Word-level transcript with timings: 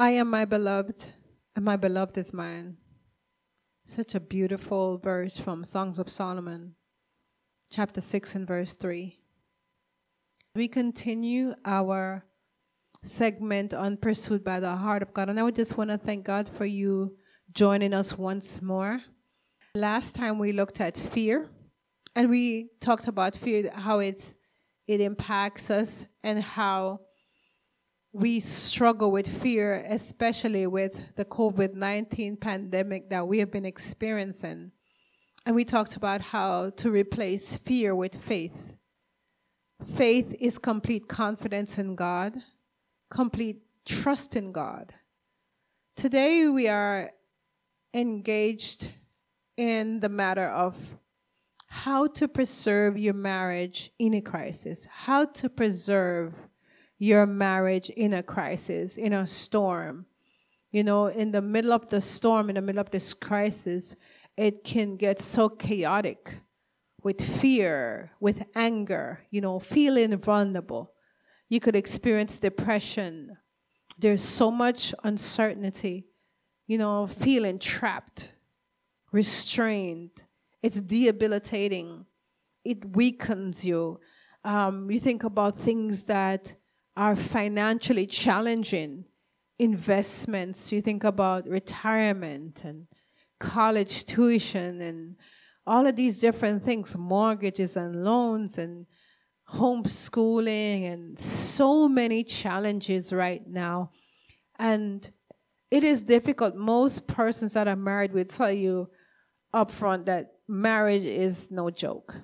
I 0.00 0.10
am 0.10 0.30
my 0.30 0.44
beloved, 0.44 1.12
and 1.56 1.64
my 1.64 1.76
beloved 1.76 2.16
is 2.18 2.32
mine. 2.32 2.76
Such 3.84 4.14
a 4.14 4.20
beautiful 4.20 4.96
verse 4.98 5.38
from 5.38 5.64
Songs 5.64 5.98
of 5.98 6.08
Solomon, 6.08 6.76
chapter 7.68 8.00
6 8.00 8.36
and 8.36 8.46
verse 8.46 8.76
3. 8.76 9.18
We 10.54 10.68
continue 10.68 11.54
our 11.64 12.24
segment 13.02 13.74
on 13.74 13.96
Pursued 13.96 14.44
by 14.44 14.60
the 14.60 14.76
Heart 14.76 15.02
of 15.02 15.12
God, 15.12 15.30
and 15.30 15.40
I 15.40 15.42
would 15.42 15.56
just 15.56 15.76
want 15.76 15.90
to 15.90 15.98
thank 15.98 16.24
God 16.24 16.48
for 16.48 16.64
you 16.64 17.16
joining 17.52 17.92
us 17.92 18.16
once 18.16 18.62
more. 18.62 19.00
Last 19.74 20.14
time 20.14 20.38
we 20.38 20.52
looked 20.52 20.80
at 20.80 20.96
fear, 20.96 21.50
and 22.14 22.30
we 22.30 22.70
talked 22.80 23.08
about 23.08 23.34
fear, 23.34 23.68
how 23.74 23.98
it's, 23.98 24.36
it 24.86 25.00
impacts 25.00 25.72
us, 25.72 26.06
and 26.22 26.40
how 26.40 27.00
we 28.18 28.40
struggle 28.40 29.12
with 29.12 29.28
fear, 29.28 29.84
especially 29.88 30.66
with 30.66 31.14
the 31.14 31.24
COVID 31.24 31.74
19 31.74 32.36
pandemic 32.36 33.10
that 33.10 33.28
we 33.28 33.38
have 33.38 33.52
been 33.52 33.64
experiencing. 33.64 34.72
And 35.46 35.54
we 35.54 35.64
talked 35.64 35.94
about 35.94 36.20
how 36.20 36.70
to 36.70 36.90
replace 36.90 37.56
fear 37.56 37.94
with 37.94 38.16
faith. 38.16 38.74
Faith 39.86 40.34
is 40.40 40.58
complete 40.58 41.06
confidence 41.06 41.78
in 41.78 41.94
God, 41.94 42.36
complete 43.08 43.62
trust 43.86 44.34
in 44.34 44.50
God. 44.50 44.92
Today 45.94 46.48
we 46.48 46.66
are 46.66 47.12
engaged 47.94 48.90
in 49.56 50.00
the 50.00 50.08
matter 50.08 50.48
of 50.48 50.76
how 51.68 52.08
to 52.08 52.26
preserve 52.26 52.98
your 52.98 53.14
marriage 53.14 53.92
in 54.00 54.14
a 54.14 54.20
crisis, 54.20 54.88
how 54.90 55.24
to 55.24 55.48
preserve 55.48 56.34
your 56.98 57.26
marriage 57.26 57.90
in 57.90 58.12
a 58.12 58.22
crisis, 58.22 58.96
in 58.96 59.12
a 59.12 59.26
storm. 59.26 60.06
You 60.70 60.84
know, 60.84 61.06
in 61.06 61.32
the 61.32 61.40
middle 61.40 61.72
of 61.72 61.88
the 61.88 62.00
storm, 62.00 62.50
in 62.50 62.56
the 62.56 62.60
middle 62.60 62.80
of 62.80 62.90
this 62.90 63.14
crisis, 63.14 63.96
it 64.36 64.64
can 64.64 64.96
get 64.96 65.20
so 65.20 65.48
chaotic 65.48 66.40
with 67.02 67.20
fear, 67.20 68.10
with 68.20 68.44
anger, 68.54 69.20
you 69.30 69.40
know, 69.40 69.58
feeling 69.58 70.16
vulnerable. 70.18 70.92
You 71.48 71.60
could 71.60 71.76
experience 71.76 72.38
depression. 72.38 73.38
There's 73.98 74.22
so 74.22 74.50
much 74.50 74.94
uncertainty, 75.04 76.06
you 76.66 76.76
know, 76.76 77.06
feeling 77.06 77.58
trapped, 77.58 78.32
restrained. 79.10 80.24
It's 80.62 80.80
debilitating. 80.80 82.04
It 82.64 82.84
weakens 82.94 83.64
you. 83.64 84.00
Um, 84.44 84.90
you 84.90 85.00
think 85.00 85.24
about 85.24 85.58
things 85.58 86.04
that 86.04 86.54
are 86.98 87.14
financially 87.14 88.06
challenging 88.06 89.04
investments. 89.60 90.72
You 90.72 90.80
think 90.80 91.04
about 91.04 91.48
retirement 91.48 92.64
and 92.64 92.88
college 93.38 94.04
tuition 94.04 94.80
and 94.80 95.14
all 95.64 95.86
of 95.86 95.94
these 95.94 96.18
different 96.18 96.60
things, 96.64 96.96
mortgages 96.96 97.76
and 97.76 98.04
loans 98.04 98.58
and 98.58 98.86
homeschooling 99.48 100.92
and 100.92 101.16
so 101.16 101.88
many 101.88 102.24
challenges 102.24 103.12
right 103.12 103.46
now. 103.46 103.92
And 104.58 105.08
it 105.70 105.84
is 105.84 106.02
difficult. 106.02 106.56
Most 106.56 107.06
persons 107.06 107.52
that 107.52 107.68
are 107.68 107.76
married 107.76 108.12
will 108.12 108.24
tell 108.24 108.50
you 108.50 108.90
upfront 109.54 110.06
that 110.06 110.32
marriage 110.48 111.04
is 111.04 111.48
no 111.52 111.70
joke. 111.70 112.16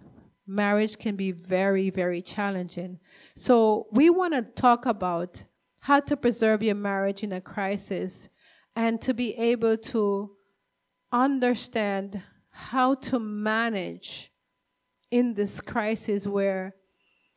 Marriage 0.47 0.99
can 0.99 1.17
be 1.17 1.33
very, 1.33 1.91
very 1.91 2.21
challenging. 2.21 2.99
So 3.35 3.87
we 3.93 4.11
want 4.11 4.35
to 4.35 4.43
talk 4.43 4.87
about 4.87 5.45
how 5.81 6.01
to 6.01 6.17
preserve 6.17 6.63
your 6.63 6.75
marriage 6.75 7.23
in 7.23 7.33
a 7.33 7.41
crisis 7.41 8.29
and 8.77 9.01
to 9.03 9.15
be 9.15 9.35
able 9.37 9.77
to 9.77 10.33
understand 11.13 12.23
how 12.51 12.95
to 12.95 13.19
manage 13.19 14.31
in 15.11 15.35
this 15.35 15.61
crisis 15.61 16.27
where 16.27 16.75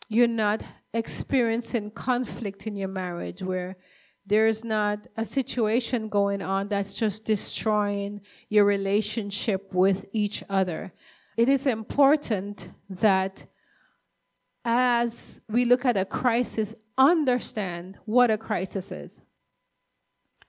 you're 0.10 0.28
not 0.28 0.64
experiencing 0.94 1.92
conflict 1.92 2.68
in 2.68 2.76
your 2.76 2.88
marriage, 2.88 3.42
where 3.42 3.78
there's 4.26 4.64
not 4.64 5.08
a 5.16 5.24
situation 5.24 6.10
going 6.10 6.42
on 6.42 6.68
that's 6.68 6.94
just 6.96 7.24
destroying 7.24 8.22
your 8.50 8.66
relationship 8.66 9.74
with 9.74 10.06
each 10.12 10.44
other. 10.50 10.94
It 11.38 11.50
is 11.50 11.68
important 11.68 12.72
that 12.90 13.46
as 14.66 15.40
we 15.48 15.64
look 15.64 15.86
at 15.86 15.96
a 15.96 16.04
crisis, 16.04 16.76
understand 16.98 18.00
what 18.06 18.32
a 18.32 18.38
crisis 18.38 18.92
is. 18.92 19.24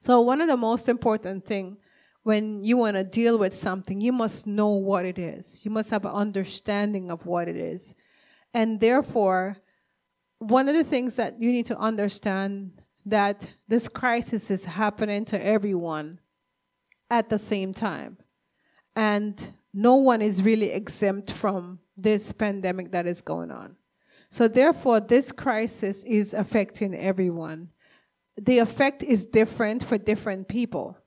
So, 0.00 0.20
one 0.22 0.40
of 0.40 0.48
the 0.48 0.56
most 0.56 0.88
important 0.88 1.44
thing 1.44 1.76
when 2.22 2.64
you 2.64 2.76
want 2.76 2.96
to 2.96 3.04
deal 3.04 3.38
with 3.38 3.54
something, 3.54 4.00
you 4.00 4.12
must 4.12 4.46
know 4.46 4.70
what 4.70 5.04
it 5.04 5.18
is. 5.18 5.64
You 5.64 5.70
must 5.70 5.90
have 5.90 6.04
an 6.04 6.10
understanding 6.10 7.10
of 7.10 7.24
what 7.26 7.48
it 7.48 7.56
is. 7.56 7.94
And 8.52 8.80
therefore, 8.80 9.56
one 10.38 10.68
of 10.68 10.74
the 10.74 10.84
things 10.84 11.16
that 11.16 11.40
you 11.40 11.50
need 11.50 11.66
to 11.66 11.78
understand 11.78 12.82
that 13.06 13.50
this 13.66 13.88
crisis 13.88 14.50
is 14.50 14.64
happening 14.64 15.24
to 15.26 15.44
everyone 15.44 16.20
at 17.10 17.28
the 17.28 17.38
same 17.38 17.72
time. 17.72 18.18
And 18.94 19.54
no 19.78 19.94
one 19.94 20.20
is 20.20 20.42
really 20.42 20.72
exempt 20.72 21.30
from 21.30 21.78
this 21.96 22.32
pandemic 22.32 22.90
that 22.90 23.06
is 23.06 23.20
going 23.20 23.52
on. 23.52 23.76
So, 24.28 24.48
therefore, 24.48 24.98
this 24.98 25.30
crisis 25.30 26.02
is 26.02 26.34
affecting 26.34 26.96
everyone. 26.96 27.68
The 28.36 28.58
effect 28.58 29.04
is 29.04 29.24
different 29.24 29.84
for 29.84 29.96
different 29.96 30.48
people, 30.48 30.98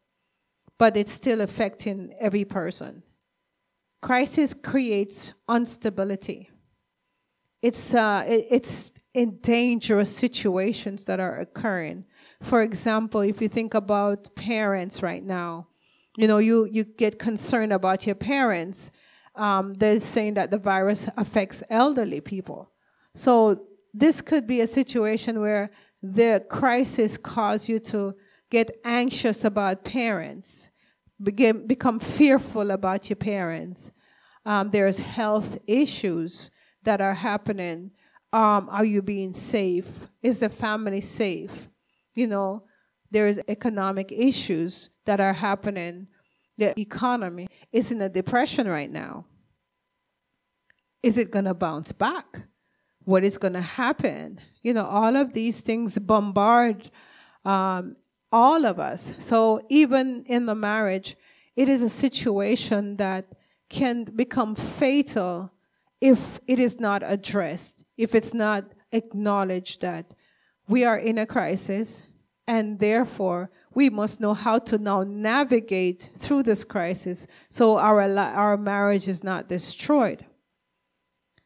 but 0.77 0.95
it's 0.95 1.11
still 1.11 1.41
affecting 1.41 2.13
every 2.17 2.45
person. 2.45 3.03
Crisis 4.01 4.53
creates 4.53 5.33
instability. 5.49 6.49
It's, 7.61 7.93
uh, 7.93 8.23
it's 8.25 8.91
in 9.13 9.39
dangerous 9.41 10.15
situations 10.15 11.03
that 11.05 11.19
are 11.19 11.39
occurring. 11.39 12.05
For 12.41 12.61
example, 12.61 13.19
if 13.19 13.41
you 13.41 13.49
think 13.49 13.73
about 13.73 14.33
parents 14.35 15.03
right 15.03 15.23
now, 15.23 15.67
you 16.17 16.27
know, 16.27 16.37
you, 16.37 16.65
you 16.65 16.83
get 16.83 17.19
concerned 17.19 17.73
about 17.73 18.05
your 18.05 18.15
parents. 18.15 18.91
Um, 19.35 19.73
they're 19.73 19.99
saying 19.99 20.33
that 20.35 20.51
the 20.51 20.57
virus 20.57 21.09
affects 21.17 21.63
elderly 21.69 22.21
people. 22.21 22.71
So 23.13 23.65
this 23.93 24.21
could 24.21 24.47
be 24.47 24.61
a 24.61 24.67
situation 24.67 25.39
where 25.39 25.71
the 26.01 26.43
crisis 26.49 27.17
caused 27.17 27.69
you 27.69 27.79
to 27.79 28.15
get 28.49 28.71
anxious 28.83 29.45
about 29.45 29.83
parents, 29.83 30.69
begin, 31.21 31.67
become 31.67 31.99
fearful 31.99 32.71
about 32.71 33.09
your 33.09 33.15
parents. 33.15 33.91
Um, 34.45 34.71
there's 34.71 34.99
health 34.99 35.59
issues 35.67 36.51
that 36.83 36.99
are 36.99 37.13
happening. 37.13 37.91
Um, 38.33 38.69
are 38.69 38.85
you 38.85 39.01
being 39.01 39.33
safe? 39.33 39.87
Is 40.21 40.39
the 40.39 40.49
family 40.49 41.01
safe? 41.01 41.69
You 42.15 42.27
know, 42.27 42.63
there's 43.11 43.39
economic 43.47 44.11
issues 44.11 44.89
that 45.05 45.19
are 45.19 45.33
happening. 45.33 46.07
The 46.57 46.79
economy 46.79 47.47
is 47.71 47.91
in 47.91 48.01
a 48.01 48.09
depression 48.09 48.67
right 48.67 48.91
now. 48.91 49.25
Is 51.03 51.17
it 51.17 51.31
going 51.31 51.45
to 51.45 51.53
bounce 51.53 51.91
back? 51.91 52.47
what 53.05 53.23
is 53.23 53.37
going 53.37 53.53
to 53.53 53.61
happen. 53.61 54.39
You 54.61 54.73
know, 54.73 54.85
all 54.85 55.15
of 55.15 55.33
these 55.33 55.61
things 55.61 55.97
bombard 55.97 56.89
um, 57.45 57.95
all 58.31 58.65
of 58.65 58.79
us. 58.79 59.13
So 59.19 59.59
even 59.69 60.23
in 60.27 60.45
the 60.45 60.55
marriage, 60.55 61.17
it 61.55 61.67
is 61.67 61.81
a 61.81 61.89
situation 61.89 62.97
that 62.97 63.25
can 63.69 64.03
become 64.03 64.55
fatal 64.55 65.51
if 65.99 66.39
it 66.47 66.59
is 66.59 66.79
not 66.79 67.03
addressed, 67.05 67.83
if 67.97 68.15
it's 68.15 68.33
not 68.33 68.65
acknowledged 68.91 69.81
that 69.81 70.13
we 70.67 70.85
are 70.85 70.97
in 70.97 71.17
a 71.17 71.25
crisis 71.25 72.03
and 72.51 72.79
therefore 72.79 73.49
we 73.73 73.89
must 73.89 74.19
know 74.19 74.33
how 74.33 74.59
to 74.59 74.77
now 74.77 75.03
navigate 75.03 76.09
through 76.17 76.43
this 76.43 76.65
crisis 76.65 77.25
so 77.47 77.77
our, 77.77 78.01
our 78.01 78.57
marriage 78.57 79.07
is 79.07 79.23
not 79.23 79.47
destroyed. 79.47 80.25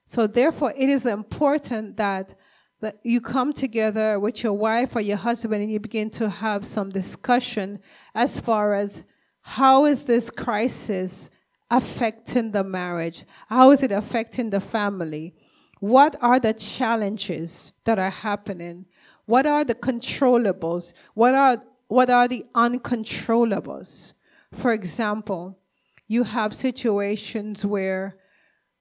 So 0.04 0.26
therefore, 0.26 0.74
it 0.76 0.90
is 0.90 1.06
important 1.06 1.98
that 1.98 2.34
that 2.82 3.00
you 3.04 3.22
come 3.22 3.54
together 3.54 4.20
with 4.20 4.44
your 4.44 4.54
wife 4.54 4.96
or 4.96 5.02
your 5.02 5.18
husband 5.18 5.62
and 5.62 5.72
you 5.72 5.80
begin 5.80 6.10
to 6.10 6.30
have 6.30 6.66
some 6.66 6.90
discussion 6.90 7.80
as 8.14 8.40
far 8.40 8.74
as 8.74 9.06
how 9.42 9.86
is 9.86 10.06
this 10.06 10.30
crisis 10.30 11.30
affecting 11.72 12.52
the 12.52 12.64
marriage? 12.64 13.26
How 13.48 13.72
is 13.72 13.82
it 13.82 13.92
affecting 13.92 14.50
the 14.50 14.60
family? 14.60 15.36
What 15.80 16.16
are 16.22 16.40
the 16.40 16.54
challenges 16.54 17.74
that 17.86 17.98
are 17.98 18.10
happening? 18.10 18.86
What 19.26 19.46
are 19.46 19.64
the 19.64 19.76
controllables? 19.76 20.94
What 21.14 21.34
are 21.34 21.64
what 21.88 22.10
are 22.10 22.28
the 22.28 22.46
uncontrollables? 22.56 24.14
For 24.52 24.74
example, 24.74 25.60
you 26.08 26.24
have 26.24 26.54
situations 26.54 27.66
where 27.66 28.18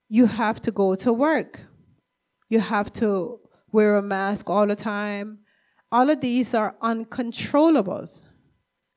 you 0.08 0.26
have 0.26 0.60
to 0.62 0.70
go 0.70 0.94
to 0.96 1.12
work. 1.12 1.60
You 2.48 2.60
have 2.60 2.92
to 2.94 3.40
wear 3.72 3.96
a 3.96 4.02
mask 4.02 4.48
all 4.48 4.66
the 4.66 4.76
time. 4.76 5.40
All 5.90 6.08
of 6.10 6.20
these 6.20 6.54
are 6.54 6.76
uncontrollables. 6.82 8.24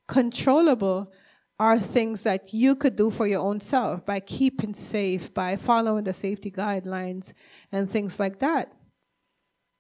Controllable 0.08 1.12
are 1.60 1.80
things 1.80 2.24
that 2.24 2.54
you 2.54 2.76
could 2.76 2.96
do 2.96 3.10
for 3.10 3.26
your 3.26 3.42
own 3.42 3.60
self 3.60 4.06
by 4.06 4.20
keeping 4.20 4.74
safe, 4.74 5.34
by 5.34 5.56
following 5.56 6.04
the 6.04 6.14
safety 6.14 6.52
guidelines, 6.52 7.34
and 7.72 7.90
things 7.90 8.20
like 8.20 8.40
that. 8.40 8.72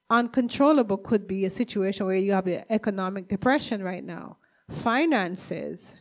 Uncontrollable 0.09 0.97
could 0.97 1.27
be 1.27 1.45
a 1.45 1.49
situation 1.49 2.05
where 2.05 2.15
you 2.15 2.31
have 2.31 2.47
an 2.47 2.63
economic 2.69 3.27
depression 3.27 3.83
right 3.83 4.03
now. 4.03 4.37
Finances. 4.69 5.95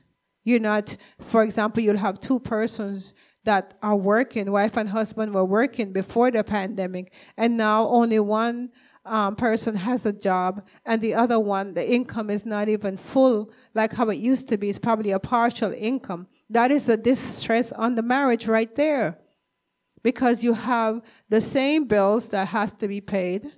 You're 0.44 0.60
not, 0.60 0.96
for 1.18 1.42
example, 1.42 1.82
you'll 1.82 1.96
have 1.96 2.20
two 2.20 2.38
persons 2.38 3.14
that 3.44 3.74
are 3.82 3.96
working, 3.96 4.50
wife 4.50 4.76
and 4.76 4.88
husband 4.88 5.34
were 5.34 5.44
working 5.44 5.92
before 5.92 6.30
the 6.30 6.44
pandemic, 6.44 7.14
and 7.36 7.56
now 7.56 7.88
only 7.88 8.18
one 8.20 8.70
um, 9.06 9.36
person 9.36 9.76
has 9.76 10.04
a 10.04 10.12
job 10.12 10.66
and 10.84 11.00
the 11.00 11.14
other 11.14 11.38
one, 11.38 11.74
the 11.74 11.88
income 11.88 12.28
is 12.28 12.44
not 12.44 12.68
even 12.68 12.96
full 12.96 13.50
like 13.74 13.92
how 13.92 14.08
it 14.10 14.16
used 14.16 14.48
to 14.48 14.58
be. 14.58 14.68
It's 14.68 14.78
probably 14.78 15.12
a 15.12 15.18
partial 15.18 15.72
income. 15.72 16.26
That 16.50 16.70
is 16.70 16.88
a 16.88 16.96
distress 16.96 17.72
on 17.72 17.94
the 17.94 18.02
marriage 18.02 18.46
right 18.46 18.74
there. 18.74 19.18
Because 20.02 20.44
you 20.44 20.52
have 20.52 21.02
the 21.28 21.40
same 21.40 21.86
bills 21.86 22.30
that 22.30 22.48
has 22.48 22.72
to 22.74 22.86
be 22.86 23.00
paid. 23.00 23.50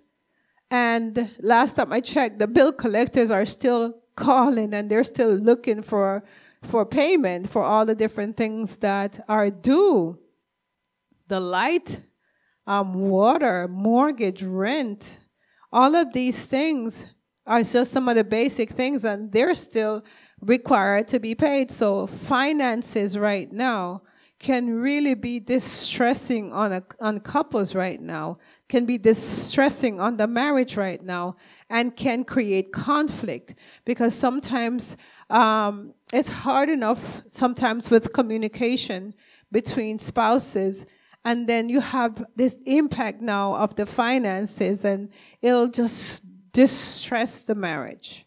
And 0.70 1.30
last 1.40 1.74
time 1.74 1.92
I 1.92 2.00
checked, 2.00 2.38
the 2.38 2.46
bill 2.46 2.72
collectors 2.72 3.30
are 3.30 3.46
still 3.46 3.94
calling 4.16 4.74
and 4.74 4.90
they're 4.90 5.04
still 5.04 5.32
looking 5.32 5.82
for, 5.82 6.24
for 6.62 6.84
payment 6.84 7.48
for 7.48 7.62
all 7.62 7.86
the 7.86 7.94
different 7.94 8.36
things 8.36 8.76
that 8.78 9.20
are 9.28 9.50
due. 9.50 10.18
The 11.28 11.40
light, 11.40 12.00
um, 12.66 12.94
water, 12.94 13.68
mortgage, 13.68 14.42
rent, 14.42 15.20
all 15.72 15.94
of 15.94 16.12
these 16.12 16.46
things 16.46 17.12
are 17.46 17.62
just 17.62 17.92
some 17.92 18.08
of 18.08 18.16
the 18.16 18.24
basic 18.24 18.70
things, 18.70 19.04
and 19.04 19.32
they're 19.32 19.54
still 19.54 20.04
required 20.40 21.08
to 21.08 21.18
be 21.18 21.34
paid. 21.34 21.70
So, 21.70 22.06
finances 22.06 23.18
right 23.18 23.50
now 23.50 24.02
can 24.38 24.80
really 24.80 25.14
be 25.14 25.40
distressing 25.40 26.52
on, 26.52 26.72
a, 26.72 26.82
on 27.00 27.18
couples 27.18 27.74
right 27.74 28.00
now, 28.00 28.38
can 28.68 28.86
be 28.86 28.96
distressing 28.96 30.00
on 30.00 30.16
the 30.16 30.26
marriage 30.26 30.76
right 30.76 31.02
now, 31.02 31.34
and 31.68 31.96
can 31.96 32.24
create 32.24 32.72
conflict. 32.72 33.56
Because 33.84 34.14
sometimes 34.14 34.96
um, 35.28 35.92
it's 36.12 36.28
hard 36.28 36.68
enough, 36.68 37.22
sometimes 37.26 37.90
with 37.90 38.12
communication 38.12 39.14
between 39.50 39.98
spouses 39.98 40.86
and 41.24 41.46
then 41.46 41.68
you 41.68 41.80
have 41.80 42.24
this 42.36 42.58
impact 42.64 43.20
now 43.20 43.54
of 43.56 43.74
the 43.74 43.86
finances 43.86 44.84
and 44.84 45.10
it'll 45.42 45.68
just 45.68 46.24
distress 46.52 47.42
the 47.42 47.54
marriage 47.54 48.26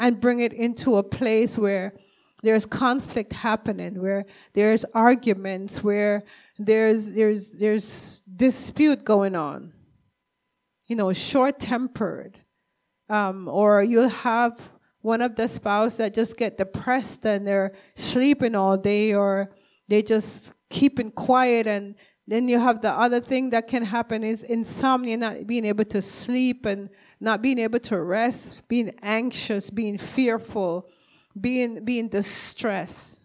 and 0.00 0.20
bring 0.20 0.40
it 0.40 0.52
into 0.52 0.96
a 0.96 1.02
place 1.02 1.56
where 1.56 1.94
there's 2.46 2.66
conflict 2.66 3.32
happening 3.32 4.00
where 4.00 4.24
there's 4.52 4.84
arguments 4.94 5.82
where 5.82 6.24
there's 6.58 7.12
there's 7.12 7.52
there's 7.58 8.22
dispute 8.36 9.04
going 9.04 9.34
on. 9.34 9.72
You 10.86 10.96
know 10.96 11.12
short 11.12 11.58
tempered 11.58 12.38
um, 13.08 13.48
or 13.48 13.82
you'll 13.82 14.08
have 14.08 14.60
one 15.02 15.22
of 15.22 15.36
the 15.36 15.46
spouse 15.46 15.98
that 15.98 16.14
just 16.14 16.36
get 16.36 16.58
depressed 16.58 17.24
and 17.24 17.46
they're 17.46 17.72
sleeping 17.94 18.54
all 18.54 18.76
day 18.76 19.14
or 19.14 19.50
they 19.88 20.02
just 20.02 20.52
keeping 20.68 21.12
quiet. 21.12 21.66
And 21.66 21.94
then 22.26 22.48
you 22.48 22.58
have 22.58 22.80
the 22.80 22.90
other 22.90 23.20
thing 23.20 23.50
that 23.50 23.68
can 23.68 23.84
happen 23.84 24.24
is 24.24 24.42
insomnia, 24.42 25.16
not 25.16 25.46
being 25.46 25.64
able 25.64 25.84
to 25.84 26.02
sleep 26.02 26.66
and 26.66 26.90
not 27.20 27.40
being 27.40 27.60
able 27.60 27.78
to 27.78 28.00
rest, 28.02 28.66
being 28.66 28.90
anxious, 29.00 29.70
being 29.70 29.96
fearful, 29.96 30.88
being, 31.40 31.84
being 31.84 32.08
distressed. 32.08 33.20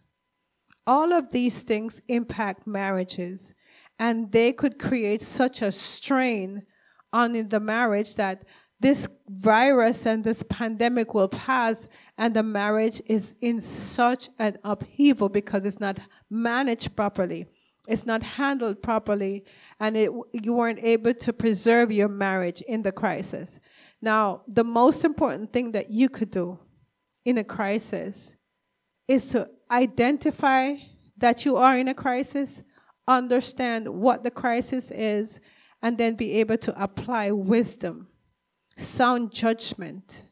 All 0.88 1.14
of 1.14 1.32
these 1.32 1.64
things 1.64 2.02
impact 2.08 2.68
marriages, 2.68 3.54
and 4.00 4.32
they 4.32 4.52
could 4.52 4.80
create 4.80 5.22
such 5.22 5.62
a 5.62 5.72
strain 5.72 6.64
on 7.14 7.34
the 7.50 7.60
marriage 7.60 8.16
that 8.16 8.44
this 8.80 9.08
virus 9.28 10.08
and 10.08 10.24
this 10.24 10.44
pandemic 10.50 11.14
will 11.14 11.28
pass, 11.28 11.88
and 12.18 12.34
the 12.34 12.42
marriage 12.42 13.02
is 13.06 13.36
in 13.42 13.62
such 13.62 14.30
an 14.40 14.58
upheaval 14.64 15.30
because 15.30 15.66
it's 15.66 15.80
not 15.80 16.00
managed 16.30 16.96
properly 16.96 17.46
it's 17.88 18.06
not 18.06 18.22
handled 18.22 18.82
properly, 18.82 19.44
and 19.80 19.98
it, 19.98 20.12
you 20.32 20.54
weren't 20.54 20.84
able 20.84 21.14
to 21.14 21.34
preserve 21.34 21.92
your 21.92 22.08
marriage 22.08 22.62
in 22.62 22.84
the 22.84 22.92
crisis. 22.92 23.60
Now, 24.02 24.44
the 24.48 24.64
most 24.64 25.04
important 25.04 25.52
thing 25.52 25.72
that 25.72 25.90
you 25.90 26.08
could 26.08 26.30
do 26.30 26.60
in 27.26 27.38
a 27.38 27.44
crisis 27.44 28.36
is 29.08 29.28
to 29.30 29.50
identify 29.70 30.76
that 31.18 31.46
you 31.46 31.58
are 31.58 31.78
in 31.78 31.88
a 31.88 31.94
crisis, 31.94 32.64
understand 33.08 33.88
what 33.88 34.24
the 34.24 34.32
crisis 34.32 34.92
is, 34.92 35.40
and 35.82 35.98
then 35.98 36.16
be 36.16 36.34
able 36.40 36.58
to 36.58 36.84
apply 36.84 37.32
wisdom, 37.32 38.08
sound 38.78 39.32
judgment, 39.32 40.24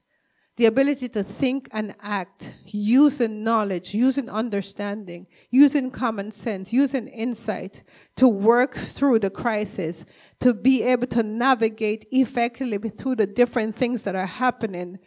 the 0.59 0.65
ability 0.65 1.07
to 1.07 1.23
think 1.23 1.69
and 1.71 1.95
act 2.01 2.53
using 2.65 3.45
knowledge, 3.45 3.93
using 3.93 4.29
understanding, 4.29 5.25
using 5.51 5.89
common 5.89 6.31
sense, 6.31 6.73
using 6.73 7.07
insight 7.07 7.81
to 8.17 8.27
work 8.27 8.75
through 8.75 9.19
the 9.19 9.29
crisis, 9.29 10.05
to 10.41 10.53
be 10.53 10.83
able 10.83 11.07
to 11.07 11.23
navigate 11.23 12.05
effectively 12.11 12.89
through 12.89 13.15
the 13.15 13.25
different 13.25 13.73
things 13.73 14.03
that 14.03 14.15
are 14.15 14.25
happening 14.25 14.99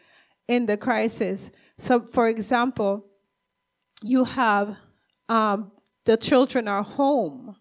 in 0.48 0.64
the 0.64 0.76
crisis. 0.76 1.50
So, 1.82 1.98
for 1.98 2.28
example, 2.28 3.04
you 4.04 4.22
have 4.22 4.76
um, 5.28 5.72
the 6.04 6.16
children 6.16 6.68
are 6.68 6.84
home 6.84 7.56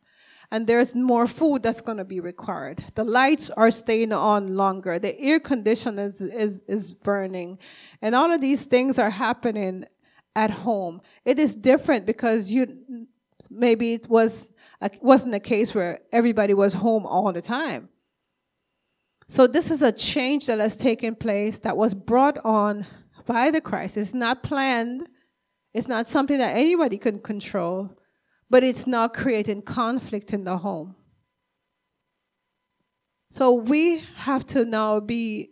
and 0.52 0.68
there's 0.68 0.94
more 0.94 1.26
food 1.26 1.64
that's 1.64 1.82
going 1.82 1.98
to 1.98 2.06
be 2.06 2.20
required. 2.20 2.84
The 2.94 3.04
lights 3.04 3.50
are 3.50 3.72
staying 3.72 4.14
on 4.14 4.56
longer. 4.56 5.00
The 5.00 5.20
air 5.20 5.40
conditioner 5.40 6.04
is, 6.04 6.22
is, 6.22 6.62
is 6.68 6.94
burning. 6.94 7.58
And 8.00 8.14
all 8.14 8.32
of 8.32 8.42
these 8.42 8.66
things 8.66 9.00
are 9.00 9.10
happening 9.10 9.86
at 10.36 10.52
home. 10.52 11.02
It 11.26 11.40
is 11.40 11.56
different 11.56 12.06
because 12.06 12.52
you 12.52 13.08
maybe 13.50 13.94
it 13.94 14.08
was 14.08 14.52
wasn't 15.02 15.34
a 15.34 15.40
case 15.40 15.74
where 15.74 15.98
everybody 16.12 16.54
was 16.54 16.76
home 16.76 17.08
all 17.08 17.34
the 17.34 17.42
time. 17.42 17.90
So 19.28 19.48
this 19.48 19.72
is 19.72 19.82
a 19.82 19.92
change 19.92 20.46
that 20.46 20.60
has 20.60 20.76
taken 20.76 21.16
place 21.16 21.58
that 21.60 21.76
was 21.76 21.96
brought 21.96 22.38
on 22.46 22.86
by 23.26 23.52
the 23.52 23.62
crisis, 23.62 24.10
it's 24.10 24.14
not 24.14 24.44
planned. 24.44 25.08
It's 25.74 25.88
not 25.88 26.08
something 26.08 26.38
that 26.38 26.56
anybody 26.56 26.98
can 26.98 27.20
control 27.20 27.98
but 28.52 28.66
it's 28.66 28.86
not 28.86 29.14
creating 29.14 29.62
conflict 29.62 30.34
in 30.34 30.44
the 30.44 30.58
home. 30.58 30.94
So 33.30 33.54
we 33.54 34.04
have 34.16 34.46
to 34.48 34.66
now 34.66 35.00
be 35.00 35.52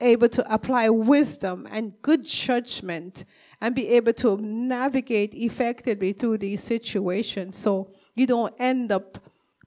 able 0.00 0.28
to 0.30 0.52
apply 0.52 0.88
wisdom 0.90 1.68
and 1.70 1.94
good 2.02 2.26
judgment 2.26 3.24
and 3.60 3.72
be 3.72 3.86
able 3.90 4.12
to 4.14 4.36
navigate 4.38 5.32
effectively 5.32 6.12
through 6.12 6.38
these 6.38 6.60
situations 6.60 7.56
so 7.56 7.92
you 8.16 8.26
don't 8.26 8.52
end 8.58 8.90
up 8.90 9.18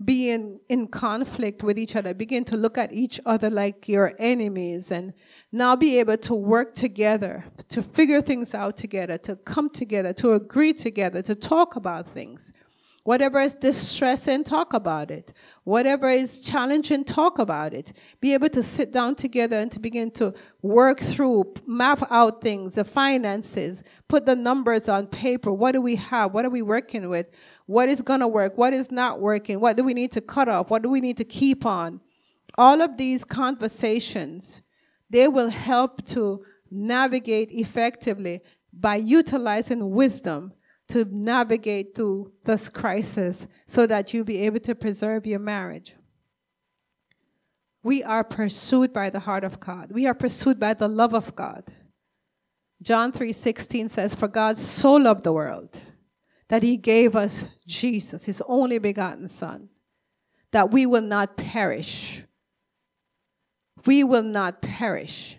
being 0.03 0.59
in 0.69 0.87
conflict 0.87 1.63
with 1.63 1.77
each 1.79 1.95
other, 1.95 2.13
begin 2.13 2.45
to 2.45 2.57
look 2.57 2.77
at 2.77 2.93
each 2.93 3.19
other 3.25 3.49
like 3.49 3.87
your 3.87 4.13
enemies, 4.19 4.91
and 4.91 5.13
now 5.51 5.75
be 5.75 5.99
able 5.99 6.17
to 6.17 6.35
work 6.35 6.75
together, 6.75 7.43
to 7.69 7.81
figure 7.81 8.21
things 8.21 8.53
out 8.53 8.77
together, 8.77 9.17
to 9.17 9.35
come 9.35 9.69
together, 9.69 10.13
to 10.13 10.33
agree 10.33 10.73
together, 10.73 11.21
to 11.21 11.33
talk 11.33 11.75
about 11.75 12.09
things. 12.09 12.53
Whatever 13.07 13.39
is 13.39 13.55
distressing, 13.55 14.43
talk 14.43 14.73
about 14.73 15.11
it. 15.11 15.31
Whatever 15.63 16.09
is 16.09 16.43
challenging, 16.43 17.05
talk 17.05 17.39
about 17.39 17.73
it. 17.73 17.93
Be 18.19 18.33
able 18.33 18.49
to 18.49 18.61
sit 18.61 18.91
down 18.91 19.15
together 19.15 19.57
and 19.57 19.71
to 19.71 19.79
begin 19.79 20.11
to 20.11 20.33
work 20.61 20.99
through, 20.99 21.53
map 21.65 22.05
out 22.11 22.41
things, 22.41 22.75
the 22.75 22.83
finances, 22.83 23.85
put 24.09 24.25
the 24.25 24.35
numbers 24.35 24.89
on 24.89 25.07
paper. 25.07 25.53
What 25.53 25.71
do 25.71 25.79
we 25.79 25.95
have? 25.95 26.33
What 26.33 26.43
are 26.43 26.49
we 26.49 26.61
working 26.61 27.07
with? 27.07 27.27
What 27.65 27.87
is 27.87 28.01
going 28.01 28.19
to 28.19 28.27
work? 28.27 28.57
What 28.57 28.73
is 28.73 28.91
not 28.91 29.21
working? 29.21 29.61
What 29.61 29.77
do 29.77 29.85
we 29.85 29.93
need 29.93 30.11
to 30.11 30.19
cut 30.19 30.49
off? 30.49 30.69
What 30.69 30.81
do 30.81 30.89
we 30.89 30.99
need 30.99 31.15
to 31.15 31.23
keep 31.23 31.65
on? 31.65 32.01
All 32.57 32.81
of 32.81 32.97
these 32.97 33.23
conversations, 33.23 34.61
they 35.09 35.29
will 35.29 35.49
help 35.49 36.05
to 36.07 36.43
navigate 36.69 37.53
effectively 37.53 38.41
by 38.73 38.97
utilizing 38.97 39.91
wisdom 39.91 40.51
to 40.89 41.05
navigate 41.05 41.93
through 41.95 42.31
this 42.43 42.69
crisis 42.69 43.47
so 43.65 43.85
that 43.87 44.13
you'll 44.13 44.23
be 44.23 44.39
able 44.39 44.59
to 44.59 44.75
preserve 44.75 45.25
your 45.25 45.39
marriage. 45.39 45.95
We 47.83 48.03
are 48.03 48.23
pursued 48.23 48.93
by 48.93 49.09
the 49.09 49.19
heart 49.19 49.43
of 49.43 49.59
God. 49.59 49.91
We 49.91 50.07
are 50.07 50.13
pursued 50.13 50.59
by 50.59 50.73
the 50.73 50.87
love 50.87 51.13
of 51.13 51.35
God. 51.35 51.63
John 52.81 53.11
3:16 53.11 53.89
says 53.89 54.15
for 54.15 54.27
God 54.27 54.57
so 54.57 54.93
loved 54.95 55.23
the 55.23 55.33
world 55.33 55.81
that 56.47 56.63
he 56.63 56.77
gave 56.77 57.15
us 57.15 57.45
Jesus, 57.65 58.25
his 58.25 58.41
only 58.47 58.77
begotten 58.77 59.27
son, 59.27 59.69
that 60.51 60.71
we 60.71 60.85
will 60.85 61.01
not 61.01 61.35
perish. 61.35 62.23
We 63.85 64.03
will 64.03 64.23
not 64.23 64.61
perish. 64.61 65.37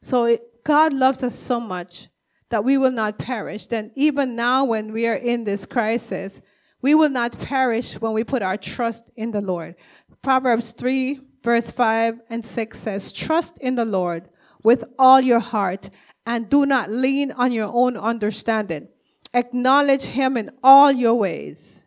So 0.00 0.24
it, 0.24 0.64
God 0.64 0.92
loves 0.92 1.22
us 1.22 1.34
so 1.34 1.60
much 1.60 2.08
that 2.50 2.64
we 2.64 2.78
will 2.78 2.90
not 2.90 3.18
perish, 3.18 3.66
then 3.66 3.90
even 3.94 4.36
now 4.36 4.64
when 4.64 4.92
we 4.92 5.06
are 5.06 5.14
in 5.14 5.44
this 5.44 5.66
crisis, 5.66 6.40
we 6.80 6.94
will 6.94 7.10
not 7.10 7.38
perish 7.38 8.00
when 8.00 8.12
we 8.12 8.24
put 8.24 8.42
our 8.42 8.56
trust 8.56 9.10
in 9.16 9.32
the 9.32 9.40
Lord. 9.40 9.74
Proverbs 10.22 10.70
3, 10.72 11.20
verse 11.42 11.70
5 11.70 12.20
and 12.30 12.44
6 12.44 12.78
says, 12.78 13.12
Trust 13.12 13.58
in 13.58 13.74
the 13.74 13.84
Lord 13.84 14.28
with 14.62 14.84
all 14.98 15.20
your 15.20 15.40
heart 15.40 15.90
and 16.26 16.48
do 16.48 16.66
not 16.66 16.90
lean 16.90 17.32
on 17.32 17.52
your 17.52 17.70
own 17.72 17.96
understanding. 17.96 18.88
Acknowledge 19.34 20.04
him 20.04 20.36
in 20.36 20.50
all 20.62 20.90
your 20.90 21.14
ways, 21.14 21.84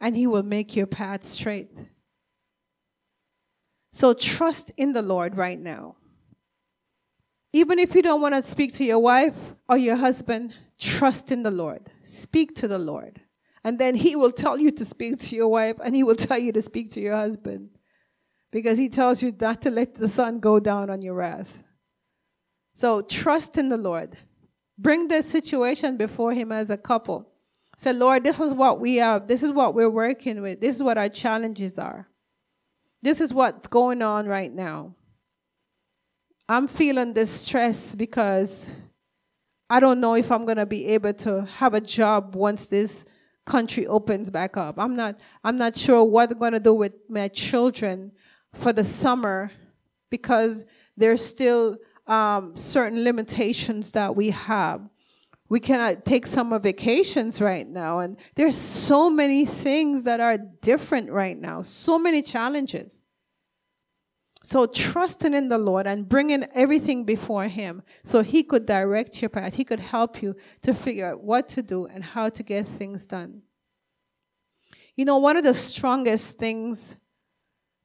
and 0.00 0.16
he 0.16 0.26
will 0.26 0.42
make 0.42 0.74
your 0.74 0.86
path 0.86 1.24
straight. 1.24 1.72
So 3.92 4.14
trust 4.14 4.72
in 4.76 4.92
the 4.92 5.02
Lord 5.02 5.36
right 5.36 5.58
now. 5.58 5.96
Even 7.56 7.78
if 7.78 7.94
you 7.94 8.02
don't 8.02 8.20
want 8.20 8.34
to 8.34 8.42
speak 8.42 8.74
to 8.74 8.84
your 8.84 8.98
wife 8.98 9.54
or 9.66 9.78
your 9.78 9.96
husband, 9.96 10.54
trust 10.78 11.32
in 11.32 11.42
the 11.42 11.50
Lord. 11.50 11.88
Speak 12.02 12.54
to 12.56 12.68
the 12.68 12.78
Lord. 12.78 13.22
And 13.64 13.78
then 13.78 13.94
he 13.94 14.14
will 14.14 14.30
tell 14.30 14.58
you 14.58 14.70
to 14.72 14.84
speak 14.84 15.18
to 15.20 15.34
your 15.34 15.48
wife 15.48 15.76
and 15.82 15.96
he 15.96 16.02
will 16.02 16.16
tell 16.16 16.38
you 16.38 16.52
to 16.52 16.60
speak 16.60 16.90
to 16.90 17.00
your 17.00 17.16
husband. 17.16 17.70
Because 18.52 18.76
he 18.76 18.90
tells 18.90 19.22
you 19.22 19.34
not 19.40 19.62
to 19.62 19.70
let 19.70 19.94
the 19.94 20.06
sun 20.06 20.38
go 20.38 20.60
down 20.60 20.90
on 20.90 21.00
your 21.00 21.14
wrath. 21.14 21.62
So 22.74 23.00
trust 23.00 23.56
in 23.56 23.70
the 23.70 23.78
Lord. 23.78 24.18
Bring 24.76 25.08
the 25.08 25.22
situation 25.22 25.96
before 25.96 26.34
him 26.34 26.52
as 26.52 26.68
a 26.68 26.76
couple. 26.76 27.26
Say, 27.78 27.94
Lord, 27.94 28.22
this 28.22 28.38
is 28.38 28.52
what 28.52 28.80
we 28.80 28.96
have. 28.96 29.28
This 29.28 29.42
is 29.42 29.50
what 29.50 29.74
we're 29.74 29.88
working 29.88 30.42
with. 30.42 30.60
This 30.60 30.76
is 30.76 30.82
what 30.82 30.98
our 30.98 31.08
challenges 31.08 31.78
are. 31.78 32.06
This 33.00 33.22
is 33.22 33.32
what's 33.32 33.66
going 33.66 34.02
on 34.02 34.26
right 34.26 34.52
now. 34.52 34.94
I'm 36.48 36.68
feeling 36.68 37.12
this 37.12 37.30
stress 37.30 37.94
because 37.94 38.70
I 39.68 39.80
don't 39.80 40.00
know 40.00 40.14
if 40.14 40.30
I'm 40.30 40.44
going 40.44 40.58
to 40.58 40.66
be 40.66 40.86
able 40.86 41.12
to 41.14 41.44
have 41.56 41.74
a 41.74 41.80
job 41.80 42.36
once 42.36 42.66
this 42.66 43.04
country 43.44 43.86
opens 43.86 44.30
back 44.30 44.56
up. 44.56 44.78
I'm 44.78 44.94
not 44.94 45.18
I'm 45.42 45.58
not 45.58 45.76
sure 45.76 46.04
what 46.04 46.30
I'm 46.30 46.38
going 46.38 46.52
to 46.52 46.60
do 46.60 46.74
with 46.74 46.92
my 47.08 47.28
children 47.28 48.12
for 48.52 48.72
the 48.72 48.84
summer 48.84 49.50
because 50.10 50.66
there's 50.96 51.24
still 51.24 51.78
um, 52.06 52.56
certain 52.56 53.02
limitations 53.02 53.90
that 53.92 54.14
we 54.14 54.30
have. 54.30 54.88
We 55.48 55.60
cannot 55.60 56.04
take 56.04 56.26
summer 56.26 56.58
vacations 56.58 57.40
right 57.40 57.66
now, 57.66 58.00
and 58.00 58.16
there's 58.34 58.56
so 58.56 59.08
many 59.08 59.46
things 59.46 60.02
that 60.04 60.18
are 60.18 60.36
different 60.38 61.10
right 61.10 61.38
now, 61.38 61.62
so 61.62 61.98
many 61.98 62.20
challenges. 62.22 63.02
So 64.48 64.64
trusting 64.64 65.34
in 65.34 65.48
the 65.48 65.58
Lord 65.58 65.88
and 65.88 66.08
bringing 66.08 66.44
everything 66.54 67.02
before 67.02 67.48
Him 67.48 67.82
so 68.04 68.22
He 68.22 68.44
could 68.44 68.64
direct 68.64 69.20
your 69.20 69.28
path. 69.28 69.54
He 69.54 69.64
could 69.64 69.80
help 69.80 70.22
you 70.22 70.36
to 70.62 70.72
figure 70.72 71.04
out 71.10 71.24
what 71.24 71.48
to 71.48 71.62
do 71.62 71.86
and 71.86 72.04
how 72.04 72.28
to 72.28 72.44
get 72.44 72.68
things 72.68 73.08
done. 73.08 73.42
You 74.94 75.04
know, 75.04 75.18
one 75.18 75.36
of 75.36 75.42
the 75.42 75.52
strongest 75.52 76.38
things 76.38 77.00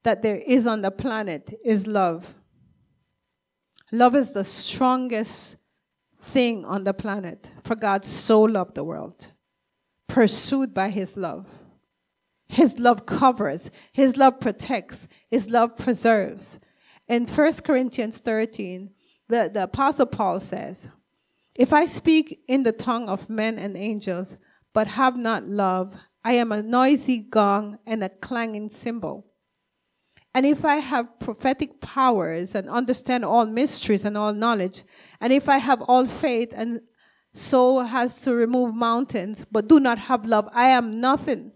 that 0.03 0.21
there 0.21 0.37
is 0.37 0.67
on 0.67 0.83
the 0.83 0.91
planet 0.91 1.51
is 1.65 1.87
love. 1.87 2.35
Love 3.91 4.15
is 4.15 4.31
the 4.31 4.43
strongest 4.43 5.57
thing 6.21 6.63
on 6.65 6.83
the 6.83 6.93
planet, 6.93 7.51
for 7.63 7.75
God 7.75 8.05
so 8.05 8.39
loved 8.39 8.75
the 8.75 8.83
world, 8.83 9.31
pursued 10.07 10.75
by 10.75 10.91
His 10.91 11.17
love. 11.17 11.47
His 12.51 12.79
love 12.79 13.05
covers, 13.05 13.71
His 13.93 14.17
love 14.17 14.41
protects, 14.41 15.07
His 15.29 15.49
love 15.49 15.77
preserves. 15.77 16.59
In 17.07 17.25
1 17.25 17.53
Corinthians 17.63 18.17
13, 18.17 18.89
the, 19.29 19.49
the 19.53 19.63
Apostle 19.63 20.05
Paul 20.05 20.41
says, 20.41 20.89
If 21.55 21.71
I 21.71 21.85
speak 21.85 22.41
in 22.49 22.63
the 22.63 22.73
tongue 22.73 23.07
of 23.07 23.29
men 23.29 23.57
and 23.57 23.77
angels, 23.77 24.37
but 24.73 24.87
have 24.89 25.15
not 25.15 25.45
love, 25.45 25.95
I 26.25 26.33
am 26.33 26.51
a 26.51 26.61
noisy 26.61 27.19
gong 27.19 27.79
and 27.85 28.03
a 28.03 28.09
clanging 28.09 28.69
cymbal. 28.69 29.25
And 30.35 30.45
if 30.45 30.65
I 30.65 30.75
have 30.75 31.19
prophetic 31.21 31.79
powers 31.79 32.53
and 32.53 32.69
understand 32.69 33.23
all 33.23 33.45
mysteries 33.45 34.03
and 34.03 34.17
all 34.17 34.33
knowledge, 34.33 34.83
and 35.21 35.31
if 35.31 35.47
I 35.47 35.57
have 35.57 35.81
all 35.83 36.05
faith 36.05 36.51
and 36.53 36.81
so 37.31 37.79
has 37.79 38.21
to 38.23 38.33
remove 38.33 38.75
mountains, 38.75 39.45
but 39.49 39.69
do 39.69 39.79
not 39.79 39.99
have 39.99 40.25
love, 40.25 40.49
I 40.51 40.67
am 40.67 40.99
nothing. 40.99 41.53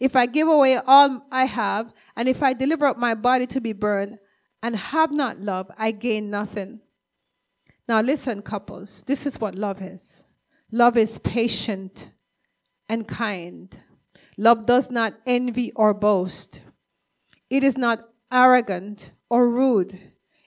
If 0.00 0.14
I 0.14 0.26
give 0.26 0.48
away 0.48 0.76
all 0.76 1.26
I 1.30 1.44
have, 1.44 1.92
and 2.16 2.28
if 2.28 2.42
I 2.42 2.52
deliver 2.52 2.86
up 2.86 2.98
my 2.98 3.14
body 3.14 3.46
to 3.46 3.60
be 3.60 3.72
burned, 3.72 4.18
and 4.62 4.76
have 4.76 5.12
not 5.12 5.38
love, 5.38 5.70
I 5.76 5.92
gain 5.92 6.30
nothing. 6.30 6.80
Now, 7.88 8.00
listen, 8.00 8.42
couples, 8.42 9.02
this 9.06 9.26
is 9.26 9.40
what 9.40 9.54
love 9.54 9.80
is 9.80 10.24
love 10.70 10.96
is 10.96 11.18
patient 11.20 12.10
and 12.88 13.08
kind. 13.08 13.78
Love 14.36 14.66
does 14.66 14.90
not 14.90 15.14
envy 15.26 15.72
or 15.74 15.94
boast. 15.94 16.60
It 17.50 17.64
is 17.64 17.78
not 17.78 18.04
arrogant 18.30 19.12
or 19.30 19.48
rude. 19.48 19.98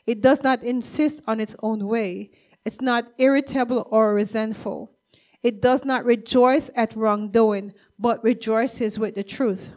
It 0.06 0.22
does 0.22 0.44
not 0.44 0.64
insist 0.64 1.22
on 1.28 1.40
its 1.40 1.56
own 1.62 1.88
way. 1.88 2.32
It's 2.66 2.82
not 2.82 3.06
irritable 3.18 3.88
or 3.90 4.14
resentful. 4.14 4.92
It 5.44 5.62
does 5.62 5.84
not 5.84 6.06
rejoice 6.06 6.70
at 6.76 6.96
wrongdoing, 6.96 7.74
but 7.98 8.24
rejoices 8.24 9.00
with 9.00 9.16
the 9.16 9.24
truth. 9.24 9.72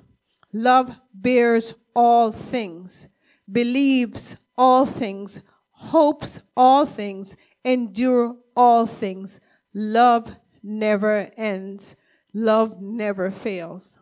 Love 0.53 0.95
bears 1.13 1.75
all 1.95 2.33
things, 2.33 3.09
believes 3.51 4.37
all 4.57 4.87
things, 4.87 5.43
hopes 5.71 6.41
all 6.57 6.87
things, 6.87 7.37
endure 7.65 8.37
all 8.57 8.87
things. 8.87 9.41
Love 9.73 10.37
never 10.63 11.31
ends. 11.37 11.97
Love 12.33 12.81
never 12.81 13.31
fails. 13.31 13.99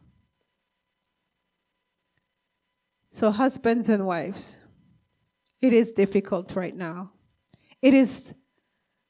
So, 3.10 3.30
husbands 3.30 3.90
and 3.90 4.06
wives, 4.06 4.56
it 5.60 5.74
is 5.74 5.90
difficult 5.90 6.56
right 6.56 6.74
now. 6.74 7.12
It 7.82 7.92
is 7.92 8.34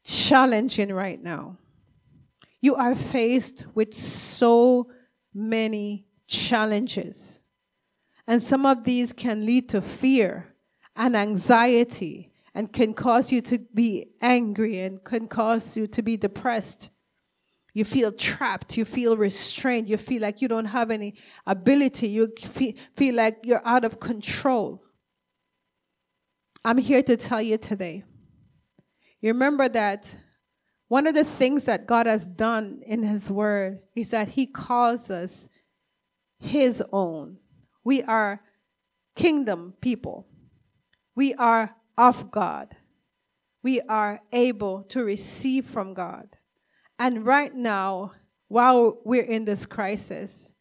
challenging 0.04 0.92
right 0.92 1.22
now. 1.22 1.56
You 2.62 2.76
are 2.76 2.94
faced 2.94 3.66
with 3.74 3.92
so 3.92 4.88
many 5.34 6.06
challenges. 6.28 7.40
And 8.26 8.40
some 8.40 8.64
of 8.64 8.84
these 8.84 9.12
can 9.12 9.44
lead 9.44 9.68
to 9.70 9.82
fear 9.82 10.54
and 10.94 11.16
anxiety 11.16 12.30
and 12.54 12.72
can 12.72 12.94
cause 12.94 13.32
you 13.32 13.40
to 13.42 13.58
be 13.74 14.12
angry 14.20 14.78
and 14.80 15.02
can 15.02 15.26
cause 15.26 15.76
you 15.76 15.86
to 15.88 16.02
be 16.02 16.16
depressed. 16.16 16.90
You 17.74 17.84
feel 17.84 18.12
trapped. 18.12 18.76
You 18.76 18.84
feel 18.84 19.16
restrained. 19.16 19.88
You 19.88 19.96
feel 19.96 20.22
like 20.22 20.40
you 20.40 20.48
don't 20.48 20.66
have 20.66 20.90
any 20.90 21.14
ability. 21.46 22.08
You 22.08 22.32
feel, 22.36 23.14
like 23.14 23.38
you're 23.42 23.66
out 23.66 23.84
of 23.84 23.98
control. 23.98 24.84
I'm 26.64 26.78
here 26.78 27.02
to 27.02 27.16
tell 27.16 27.42
you 27.42 27.56
today. 27.56 28.04
You 29.20 29.32
remember 29.32 29.68
that 29.70 30.14
one 30.92 31.06
of 31.06 31.14
the 31.14 31.24
things 31.24 31.64
that 31.64 31.86
God 31.86 32.04
has 32.04 32.26
done 32.26 32.82
in 32.86 33.02
His 33.02 33.30
Word 33.30 33.78
is 33.96 34.10
that 34.10 34.28
He 34.28 34.44
calls 34.44 35.08
us 35.08 35.48
His 36.38 36.84
own. 36.92 37.38
We 37.82 38.02
are 38.02 38.42
kingdom 39.16 39.72
people. 39.80 40.26
We 41.14 41.32
are 41.32 41.74
of 41.96 42.30
God. 42.30 42.76
We 43.62 43.80
are 43.80 44.20
able 44.34 44.82
to 44.90 45.02
receive 45.02 45.64
from 45.64 45.94
God. 45.94 46.28
And 46.98 47.24
right 47.24 47.54
now, 47.54 48.12
while 48.48 48.98
we're 49.02 49.22
in 49.22 49.46
this 49.46 49.64
crisis, 49.64 50.52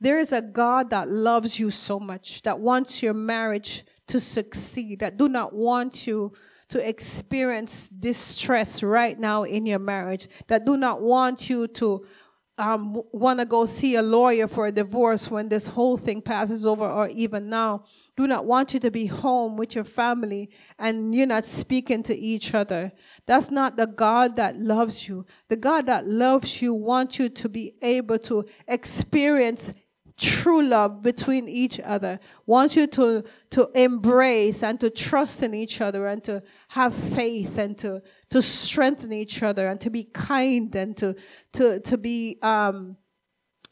there 0.00 0.20
is 0.20 0.30
a 0.30 0.40
God 0.40 0.90
that 0.90 1.08
loves 1.08 1.58
you 1.58 1.72
so 1.72 1.98
much, 1.98 2.42
that 2.42 2.60
wants 2.60 3.02
your 3.02 3.14
marriage 3.14 3.84
to 4.06 4.20
succeed, 4.20 5.00
that 5.00 5.16
do 5.16 5.28
not 5.28 5.52
want 5.52 6.06
you 6.06 6.32
to 6.74 6.88
experience 6.88 7.88
distress 7.88 8.82
right 8.82 9.16
now 9.16 9.44
in 9.44 9.64
your 9.64 9.78
marriage, 9.78 10.26
that 10.48 10.66
do 10.66 10.76
not 10.76 11.00
want 11.00 11.48
you 11.48 11.68
to 11.68 12.04
um, 12.58 13.00
want 13.12 13.38
to 13.38 13.46
go 13.46 13.64
see 13.64 13.94
a 13.94 14.02
lawyer 14.02 14.48
for 14.48 14.66
a 14.66 14.72
divorce 14.72 15.30
when 15.30 15.48
this 15.48 15.68
whole 15.68 15.96
thing 15.96 16.20
passes 16.20 16.66
over, 16.66 16.84
or 16.84 17.06
even 17.08 17.48
now, 17.48 17.84
do 18.16 18.26
not 18.26 18.44
want 18.44 18.74
you 18.74 18.80
to 18.80 18.90
be 18.90 19.06
home 19.06 19.56
with 19.56 19.76
your 19.76 19.84
family 19.84 20.50
and 20.78 21.14
you're 21.14 21.28
not 21.28 21.44
speaking 21.44 22.02
to 22.04 22.16
each 22.16 22.54
other. 22.54 22.92
That's 23.26 23.52
not 23.52 23.76
the 23.76 23.86
God 23.86 24.34
that 24.36 24.56
loves 24.56 25.08
you. 25.08 25.26
The 25.48 25.56
God 25.56 25.86
that 25.86 26.08
loves 26.08 26.60
you 26.60 26.74
wants 26.74 27.20
you 27.20 27.28
to 27.28 27.48
be 27.48 27.74
able 27.82 28.18
to 28.20 28.44
experience 28.66 29.74
true 30.18 30.62
love 30.62 31.02
between 31.02 31.48
each 31.48 31.80
other, 31.80 32.20
wants 32.46 32.76
you 32.76 32.86
to, 32.86 33.24
to 33.50 33.68
embrace 33.74 34.62
and 34.62 34.78
to 34.80 34.90
trust 34.90 35.42
in 35.42 35.54
each 35.54 35.80
other 35.80 36.06
and 36.06 36.22
to 36.24 36.42
have 36.68 36.94
faith 36.94 37.58
and 37.58 37.76
to, 37.78 38.00
to 38.30 38.40
strengthen 38.40 39.12
each 39.12 39.42
other 39.42 39.68
and 39.68 39.80
to 39.80 39.90
be 39.90 40.04
kind 40.04 40.74
and 40.76 40.96
to, 40.96 41.14
to, 41.52 41.80
to 41.80 41.98
be, 41.98 42.38
um, 42.42 42.96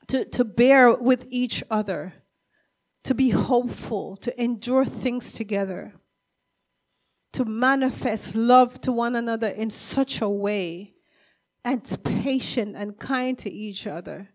to, 0.08 0.24
to 0.24 0.44
bear 0.44 0.92
with 0.94 1.26
each 1.30 1.62
other, 1.70 2.12
to 3.04 3.14
be 3.14 3.30
hopeful, 3.30 4.16
to 4.16 4.42
endure 4.42 4.84
things 4.84 5.32
together, 5.32 5.94
to 7.32 7.44
manifest 7.44 8.34
love 8.34 8.80
to 8.80 8.92
one 8.92 9.16
another 9.16 9.48
in 9.48 9.70
such 9.70 10.20
a 10.20 10.28
way 10.28 10.94
and 11.64 11.96
patient 12.04 12.76
and 12.76 12.98
kind 12.98 13.38
to 13.38 13.50
each 13.50 13.86
other. 13.86 14.28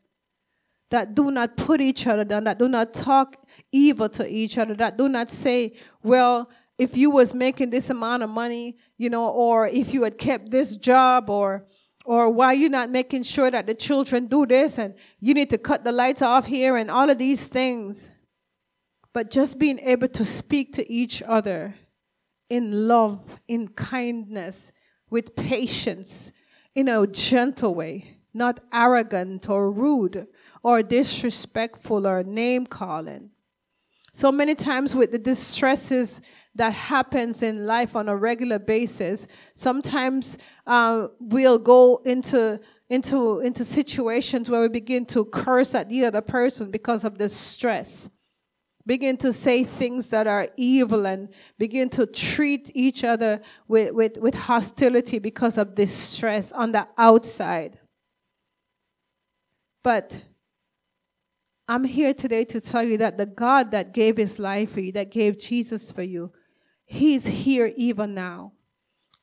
That 0.90 1.16
do 1.16 1.32
not 1.32 1.58
put 1.58 1.82
each 1.82 2.08
other 2.08 2.24
down, 2.24 2.46
that 2.46 2.60
do 2.60 2.70
not 2.70 2.94
talk 2.94 3.36
evil 3.72 4.08
to 4.10 4.28
each 4.28 4.58
other, 4.58 4.74
that 4.76 4.98
do 4.98 5.10
not 5.10 5.30
say, 5.30 5.74
well, 6.02 6.50
if 6.78 6.96
you 6.96 7.10
was 7.10 7.34
making 7.34 7.72
this 7.72 7.90
amount 7.90 8.24
of 8.24 8.30
money, 8.30 8.78
you 8.98 9.10
know, 9.10 9.30
or 9.30 9.68
if 9.68 9.94
you 9.94 10.04
had 10.04 10.18
kept 10.18 10.52
this 10.52 10.78
job, 10.78 11.30
or 11.30 11.66
or 12.08 12.30
why 12.30 12.54
you 12.54 12.70
not 12.70 12.90
making 12.90 13.22
sure 13.22 13.52
that 13.52 13.68
the 13.68 13.76
children 13.76 14.28
do 14.28 14.46
this 14.46 14.80
and 14.80 14.96
you 15.20 15.34
need 15.34 15.50
to 15.50 15.58
cut 15.58 15.84
the 15.84 15.92
lights 15.92 16.22
off 16.22 16.46
here 16.46 16.78
and 16.78 16.90
all 16.90 17.10
of 17.10 17.18
these 17.18 17.48
things. 17.48 18.12
But 19.12 19.30
just 19.30 19.60
being 19.60 19.78
able 19.80 20.08
to 20.08 20.24
speak 20.24 20.72
to 20.74 20.90
each 20.90 21.22
other 21.22 21.76
in 22.50 22.88
love, 22.88 23.42
in 23.50 23.68
kindness, 23.68 24.72
with 25.10 25.36
patience, 25.36 26.32
in 26.76 26.88
a 26.88 27.06
gentle 27.08 27.76
way, 27.76 28.20
not 28.34 28.62
arrogant 28.72 29.50
or 29.50 29.70
rude 29.70 30.28
or 30.64 30.84
disrespectful 30.84 32.08
or 32.08 32.24
name 32.24 32.66
calling. 32.66 33.32
So 34.12 34.32
many 34.32 34.56
times 34.56 34.96
with 34.96 35.12
the 35.12 35.20
distresses 35.20 36.22
that 36.56 36.74
happens 36.74 37.44
in 37.44 37.68
life 37.68 37.96
on 37.96 38.10
a 38.10 38.16
regular 38.16 38.58
basis, 38.58 39.28
sometimes 39.54 40.38
uh, 40.66 41.08
we'll 41.20 41.60
go 41.60 42.02
into 42.06 42.60
into 42.90 43.42
into 43.42 43.66
situations 43.66 44.50
where 44.50 44.62
we 44.62 44.70
begin 44.70 45.06
to 45.06 45.26
curse 45.26 45.76
at 45.76 45.90
the 45.90 46.06
other 46.06 46.22
person 46.22 46.72
because 46.72 47.04
of 47.04 47.18
the 47.18 47.28
stress 47.30 48.10
begin 48.88 49.18
to 49.18 49.34
say 49.34 49.66
things 49.66 50.10
that 50.10 50.26
are 50.26 50.48
evil 50.56 51.06
and 51.06 51.28
begin 51.60 51.90
to 51.90 52.06
treat 52.08 52.72
each 52.74 53.04
other 53.04 53.42
with, 53.68 53.94
with, 53.94 54.18
with 54.18 54.34
hostility 54.34 55.20
because 55.20 55.58
of 55.58 55.76
this 55.76 55.94
stress 55.94 56.54
on 56.54 56.72
the 56.72 56.88
outside. 56.98 57.78
But 59.84 60.24
I'm 61.68 61.84
here 61.84 62.14
today 62.14 62.46
to 62.46 62.62
tell 62.62 62.84
you 62.84 62.98
that 63.00 63.18
the 63.18 63.26
God 63.26 63.72
that 63.72 63.94
gave 63.94 64.16
his 64.16 64.40
life 64.40 64.72
for 64.72 64.80
you, 64.80 64.92
that 64.94 65.12
gave 65.12 65.38
Jesus 65.38 65.92
for 65.92 66.04
you, 66.04 66.32
he's 66.86 67.26
here 67.26 67.74
even 67.76 68.14
now. 68.14 68.54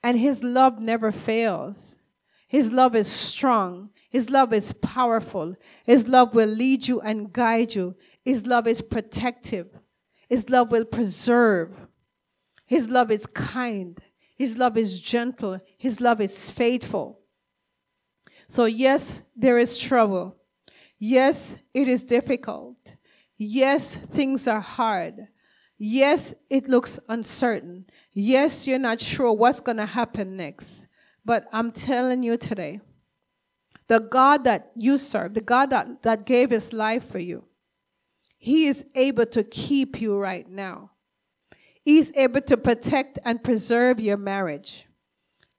And 0.03 0.19
his 0.19 0.45
love 0.45 0.81
never 0.81 1.11
fails. 1.11 1.99
His 2.47 2.71
love 2.71 2.95
is 2.95 3.09
strong. 3.09 3.91
His 4.11 4.29
love 4.29 4.53
is 4.53 4.75
powerful. 4.75 5.57
His 5.85 6.07
love 6.07 6.35
will 6.35 6.49
lead 6.49 6.87
you 6.87 7.01
and 7.01 7.33
guide 7.33 7.75
you. 7.75 7.97
His 8.23 8.47
love 8.47 8.67
is 8.67 8.83
protective. 8.83 9.69
His 10.29 10.51
love 10.51 10.71
will 10.71 10.85
preserve. 10.85 11.75
His 12.67 12.91
love 12.91 13.11
is 13.11 13.27
kind. 13.27 13.99
His 14.37 14.59
love 14.59 14.77
is 14.77 15.01
gentle. 15.01 15.61
His 15.79 16.01
love 16.01 16.21
is 16.21 16.51
faithful. 16.51 17.21
So, 18.47 18.67
yes, 18.67 19.23
there 19.35 19.59
is 19.59 19.79
trouble. 19.79 20.37
Yes, 21.07 21.59
it 21.75 21.87
is 21.87 22.03
difficult. 22.03 22.97
Yes, 23.37 23.95
things 23.95 24.49
are 24.49 24.63
hard. 24.63 25.29
Yes, 25.77 26.35
it 26.49 26.67
looks 26.67 26.99
uncertain. 27.11 27.85
Yes, 28.15 28.67
you're 28.67 28.79
not 28.79 29.01
sure 29.01 29.31
what's 29.31 29.61
going 29.61 29.77
to 29.77 29.85
happen 29.85 30.35
next. 30.35 30.89
But 31.23 31.45
I'm 31.53 31.73
telling 31.73 32.23
you 32.23 32.39
today, 32.39 32.81
the 33.87 34.01
God 34.01 34.45
that 34.45 34.73
you 34.77 34.97
serve, 34.97 35.35
the 35.35 35.43
God 35.43 35.69
that, 35.71 36.03
that 36.05 36.25
gave 36.25 36.49
his 36.49 36.73
life 36.73 37.07
for 37.07 37.19
you, 37.19 37.45
he 38.39 38.67
is 38.67 38.87
able 38.95 39.27
to 39.27 39.45
keep 39.45 40.01
you 40.01 40.19
right 40.19 40.49
now. 40.49 40.93
He's 41.83 42.17
able 42.17 42.41
to 42.41 42.57
protect 42.57 43.19
and 43.27 43.45
preserve 43.45 44.01
your 44.01 44.17
marriage. 44.17 44.87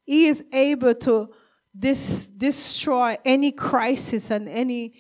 He 0.06 0.26
is 0.26 0.44
able 0.52 0.96
to 0.96 1.30
dis- 1.78 2.28
destroy 2.30 3.18
any 3.26 3.52
crisis 3.52 4.32
and 4.32 4.50
any, 4.50 4.96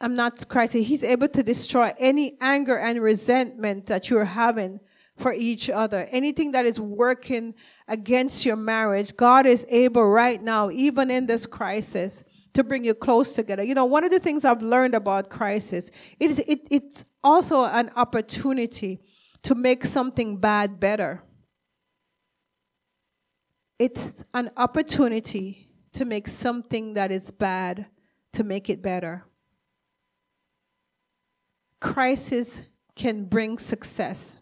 I'm 0.00 0.14
not 0.14 0.48
crisis, 0.48 0.86
he's 0.86 1.02
able 1.02 1.28
to 1.28 1.42
destroy 1.42 1.92
any 1.98 2.36
anger 2.40 2.78
and 2.78 3.00
resentment 3.00 3.86
that 3.86 4.10
you're 4.10 4.24
having 4.24 4.80
for 5.16 5.32
each 5.32 5.68
other. 5.68 6.06
Anything 6.10 6.52
that 6.52 6.64
is 6.64 6.78
working 6.78 7.54
against 7.88 8.46
your 8.46 8.56
marriage, 8.56 9.16
God 9.16 9.46
is 9.46 9.66
able 9.68 10.06
right 10.06 10.40
now, 10.40 10.70
even 10.70 11.10
in 11.10 11.26
this 11.26 11.46
crisis, 11.46 12.22
to 12.54 12.62
bring 12.62 12.84
you 12.84 12.94
close 12.94 13.32
together. 13.32 13.62
You 13.62 13.74
know, 13.74 13.84
one 13.84 14.04
of 14.04 14.10
the 14.10 14.20
things 14.20 14.44
I've 14.44 14.62
learned 14.62 14.94
about 14.94 15.30
crisis, 15.30 15.90
it 16.20 16.30
is, 16.30 16.38
it, 16.40 16.60
it's 16.70 17.04
also 17.22 17.64
an 17.64 17.90
opportunity 17.96 19.00
to 19.42 19.54
make 19.54 19.84
something 19.84 20.38
bad 20.38 20.78
better. 20.78 21.22
It's 23.78 24.24
an 24.34 24.50
opportunity 24.56 25.70
to 25.92 26.04
make 26.04 26.28
something 26.28 26.94
that 26.94 27.10
is 27.10 27.30
bad 27.30 27.86
to 28.32 28.44
make 28.44 28.70
it 28.70 28.82
better. 28.82 29.24
Crisis 31.80 32.64
can 32.96 33.24
bring 33.24 33.58
success. 33.58 34.40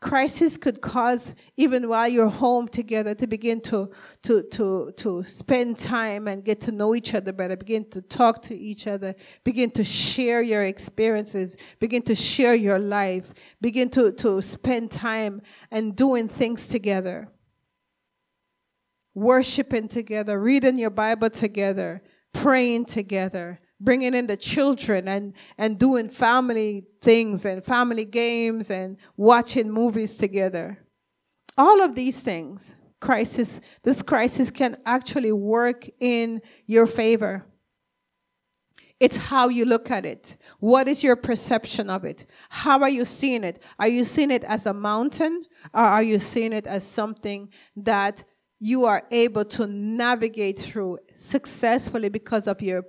Crisis 0.00 0.56
could 0.56 0.80
cause, 0.80 1.34
even 1.56 1.88
while 1.88 2.06
you're 2.06 2.28
home 2.28 2.68
together, 2.68 3.16
to 3.16 3.26
begin 3.26 3.60
to, 3.62 3.90
to, 4.22 4.44
to, 4.44 4.92
to 4.96 5.24
spend 5.24 5.76
time 5.76 6.28
and 6.28 6.44
get 6.44 6.60
to 6.62 6.72
know 6.72 6.94
each 6.94 7.14
other 7.14 7.32
better, 7.32 7.56
begin 7.56 7.84
to 7.90 8.00
talk 8.00 8.40
to 8.42 8.56
each 8.56 8.86
other, 8.86 9.16
begin 9.42 9.72
to 9.72 9.82
share 9.82 10.40
your 10.40 10.64
experiences, 10.64 11.56
begin 11.80 12.02
to 12.02 12.14
share 12.14 12.54
your 12.54 12.78
life, 12.78 13.32
begin 13.60 13.90
to, 13.90 14.12
to 14.12 14.40
spend 14.40 14.92
time 14.92 15.42
and 15.72 15.96
doing 15.96 16.28
things 16.28 16.68
together, 16.68 17.28
worshiping 19.14 19.88
together, 19.88 20.38
reading 20.40 20.78
your 20.78 20.90
Bible 20.90 21.28
together, 21.28 22.00
praying 22.32 22.84
together, 22.84 23.58
bringing 23.80 24.14
in 24.14 24.26
the 24.26 24.36
children 24.36 25.08
and, 25.08 25.34
and 25.56 25.78
doing 25.78 26.08
family 26.08 26.86
things 27.00 27.44
and 27.44 27.64
family 27.64 28.04
games 28.04 28.70
and 28.70 28.96
watching 29.16 29.70
movies 29.70 30.16
together. 30.16 30.78
All 31.56 31.82
of 31.82 31.94
these 31.94 32.20
things, 32.20 32.74
crisis, 33.00 33.60
this 33.82 34.02
crisis 34.02 34.50
can 34.50 34.76
actually 34.84 35.32
work 35.32 35.88
in 36.00 36.40
your 36.66 36.86
favor. 36.86 37.44
It's 39.00 39.16
how 39.16 39.48
you 39.48 39.64
look 39.64 39.90
at 39.92 40.04
it. 40.04 40.36
What 40.58 40.88
is 40.88 41.04
your 41.04 41.14
perception 41.14 41.88
of 41.88 42.04
it? 42.04 42.26
How 42.48 42.82
are 42.82 42.88
you 42.88 43.04
seeing 43.04 43.44
it? 43.44 43.62
Are 43.78 43.86
you 43.86 44.02
seeing 44.02 44.32
it 44.32 44.42
as 44.44 44.66
a 44.66 44.74
mountain 44.74 45.44
or 45.72 45.82
are 45.82 46.02
you 46.02 46.18
seeing 46.18 46.52
it 46.52 46.66
as 46.66 46.84
something 46.84 47.48
that 47.76 48.24
you 48.60 48.84
are 48.86 49.04
able 49.10 49.44
to 49.44 49.66
navigate 49.66 50.58
through 50.58 50.98
successfully 51.14 52.08
because 52.08 52.48
of 52.48 52.60
your 52.60 52.84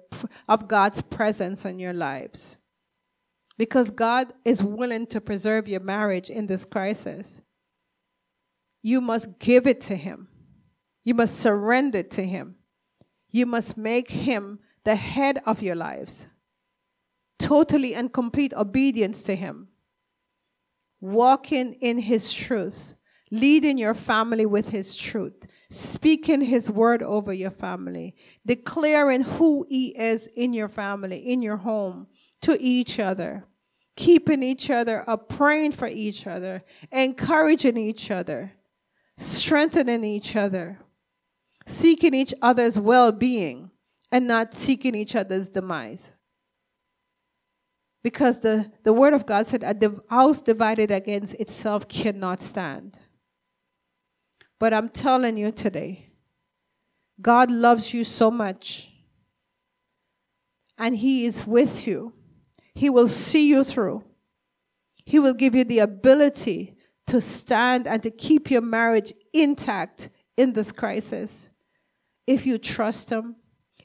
of 0.48 0.68
God's 0.68 1.02
presence 1.02 1.66
in 1.66 1.78
your 1.78 1.94
lives. 1.94 2.58
Because 3.58 3.92
God 3.92 4.34
is 4.46 4.64
willing 4.64 5.06
to 5.08 5.22
preserve 5.22 5.68
your 5.68 5.82
marriage 5.82 6.30
in 6.30 6.48
this 6.48 6.66
crisis. 6.66 7.42
You 8.82 9.02
must 9.02 9.38
give 9.38 9.68
it 9.68 9.82
to 9.82 9.96
him. 9.96 10.30
You 11.04 11.14
must 11.14 11.40
surrender 11.40 12.04
to 12.04 12.26
him. 12.26 12.56
You 13.30 13.46
must 13.46 13.78
make 13.78 14.10
him 14.10 14.60
the 14.86 14.96
head 14.96 15.40
of 15.46 15.62
your 15.62 15.76
lives. 15.76 16.28
Totally 17.38 17.94
and 17.94 18.12
complete 18.12 18.54
obedience 18.54 19.24
to 19.24 19.36
him. 19.36 19.68
Walking 21.02 21.74
in 21.74 22.00
his 22.00 22.34
truth, 22.34 22.96
leading 23.30 23.78
your 23.78 23.94
family 23.94 24.46
with 24.46 24.70
his 24.70 24.96
truth 24.96 25.46
speaking 25.70 26.42
his 26.42 26.70
word 26.70 27.04
over 27.04 27.32
your 27.32 27.52
family, 27.52 28.16
declaring 28.46 29.22
who 29.22 29.66
he 29.70 29.90
is 29.98 30.28
in 30.28 30.54
your 30.54 30.68
family, 30.68 31.18
in 31.18 31.42
your 31.42 31.58
home, 31.58 32.08
to 32.42 32.58
each 32.60 33.00
other, 33.00 33.46
keeping 33.96 34.42
each 34.42 34.70
other 34.70 35.08
up, 35.08 35.30
praying 35.30 35.72
for 35.72 35.88
each 35.88 36.26
other, 36.26 36.64
encouraging 36.92 37.78
each 37.78 38.10
other, 38.10 38.52
strengthening 39.18 40.04
each 40.04 40.36
other, 40.36 40.80
seeking 41.66 42.14
each 42.14 42.34
other's 42.42 42.80
well 42.80 43.12
being, 43.12 43.70
and 44.12 44.28
not 44.28 44.54
seeking 44.54 44.96
each 44.96 45.16
other's 45.16 45.50
demise. 45.50 46.14
Because 48.02 48.40
the, 48.40 48.72
the 48.84 48.94
word 48.94 49.14
of 49.14 49.26
God 49.26 49.46
said, 49.46 49.62
a 49.62 49.94
house 50.10 50.42
divided 50.42 50.90
against 50.90 51.36
itself 51.36 51.88
cannot 51.88 52.42
stand. 52.42 52.98
But 54.60 54.74
I'm 54.74 54.90
telling 54.90 55.38
you 55.38 55.52
today, 55.52 56.10
God 57.22 57.50
loves 57.50 57.94
you 57.94 58.04
so 58.04 58.30
much. 58.30 58.92
And 60.78 60.98
He 60.98 61.26
is 61.26 61.48
with 61.48 61.88
you. 61.88 62.14
He 62.76 62.90
will 62.90 63.08
see 63.08 63.48
you 63.48 63.64
through. 63.64 64.04
He 65.06 65.18
will 65.18 65.34
give 65.34 65.56
you 65.56 65.64
the 65.64 65.80
ability 65.80 66.76
to 67.08 67.20
stand 67.20 67.88
and 67.88 68.04
to 68.04 68.12
keep 68.12 68.52
your 68.52 68.62
marriage 68.62 69.14
intact 69.34 70.10
in 70.38 70.54
this 70.54 70.72
crisis. 70.72 71.50
If 72.28 72.46
you 72.46 72.58
trust 72.58 73.10
Him, 73.10 73.38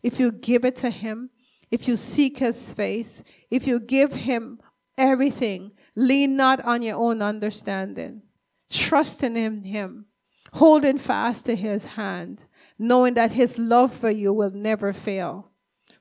if 0.03 0.21
you 0.21 0.31
give 0.31 0.65
it 0.65 0.77
to 0.77 0.91
Him, 0.91 1.31
if 1.71 1.89
you 1.89 1.97
seek 1.97 2.39
His 2.39 2.73
face, 2.75 3.25
if 3.51 3.67
you 3.67 3.81
give 3.81 4.13
Him 4.13 4.61
everything, 4.99 5.73
lean 5.97 6.37
not 6.37 6.65
on 6.65 6.83
your 6.83 6.97
own 6.97 7.23
understanding, 7.23 8.23
trust 8.71 9.23
in 9.23 9.35
Him. 9.35 9.63
him 9.63 10.07
holding 10.55 10.99
fast 10.99 11.47
to 11.47 11.57
his 11.57 11.85
hand, 11.85 12.47
knowing 12.79 13.15
that 13.15 13.33
his 13.33 13.59
love 13.59 13.93
for 13.93 14.11
you 14.11 14.33
will 14.33 14.53
never 14.53 14.93
fail. 14.93 15.51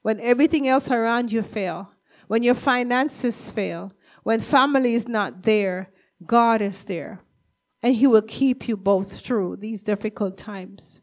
When 0.04 0.20
everything 0.20 0.68
else 0.68 0.92
around 0.92 1.32
you 1.32 1.42
fail, 1.42 1.92
when 2.28 2.44
your 2.44 2.56
finances 2.56 3.50
fail, 3.50 3.94
when 4.22 4.40
family 4.40 4.94
is 4.94 5.08
not 5.08 5.42
there, 5.44 5.92
God 6.26 6.62
is 6.62 6.86
there. 6.86 7.22
And 7.82 7.96
he 7.96 8.06
will 8.06 8.22
keep 8.22 8.68
you 8.68 8.78
both 8.78 9.20
through 9.22 9.58
these 9.58 9.82
difficult 9.82 10.38
times. 10.38 11.02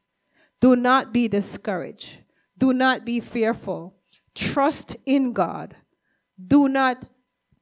Do 0.60 0.76
not 0.76 1.12
be 1.12 1.26
discouraged. 1.26 2.18
Do 2.56 2.72
not 2.72 3.04
be 3.04 3.18
fearful. 3.18 3.96
Trust 4.34 4.96
in 5.04 5.32
God. 5.32 5.74
Do 6.40 6.68
not 6.68 7.04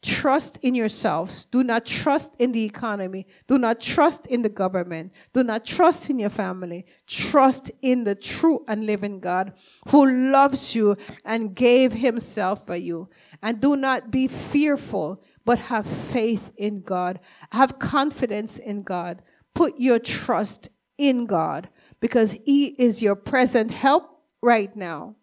trust 0.09 0.59
in 0.62 0.75
yourselves. 0.75 1.44
Do 1.44 1.62
not 1.62 1.85
trust 1.85 2.35
in 2.38 2.53
the 2.53 2.64
economy. 2.64 3.27
Do 3.47 3.59
not 3.59 3.81
trust 3.81 4.27
in 4.27 4.40
the 4.40 4.49
government. 4.49 5.12
Do 5.35 5.44
not 5.44 5.66
trust 5.66 6.09
in 6.09 6.18
your 6.18 6.31
family. 6.31 6.87
Trust 7.07 7.71
in 7.83 8.05
the 8.05 8.14
true 8.14 8.64
and 8.66 8.87
living 8.87 9.21
God 9.21 9.53
who 9.90 10.33
loves 10.33 10.75
you 10.75 10.97
and 11.25 11.55
gave 11.55 11.92
himself 11.92 12.64
for 12.66 12.77
you. 12.77 13.11
And 13.42 13.61
do 13.61 13.77
not 13.77 14.11
be 14.11 14.29
fearful, 14.29 15.23
but 15.44 15.59
have 15.59 15.87
faith 15.87 16.53
in 16.57 16.81
God. 16.81 17.21
Have 17.53 17.79
confidence 17.79 18.59
in 18.59 18.81
God. 18.81 19.23
Put 19.55 19.75
your 19.79 19.99
trust 19.99 20.71
in 20.97 21.27
God 21.27 21.68
because 22.01 22.38
he 22.47 22.68
is 22.79 23.03
your 23.03 23.16
present 23.16 23.73
help 23.73 24.05
right 24.42 24.75
now. 24.75 25.16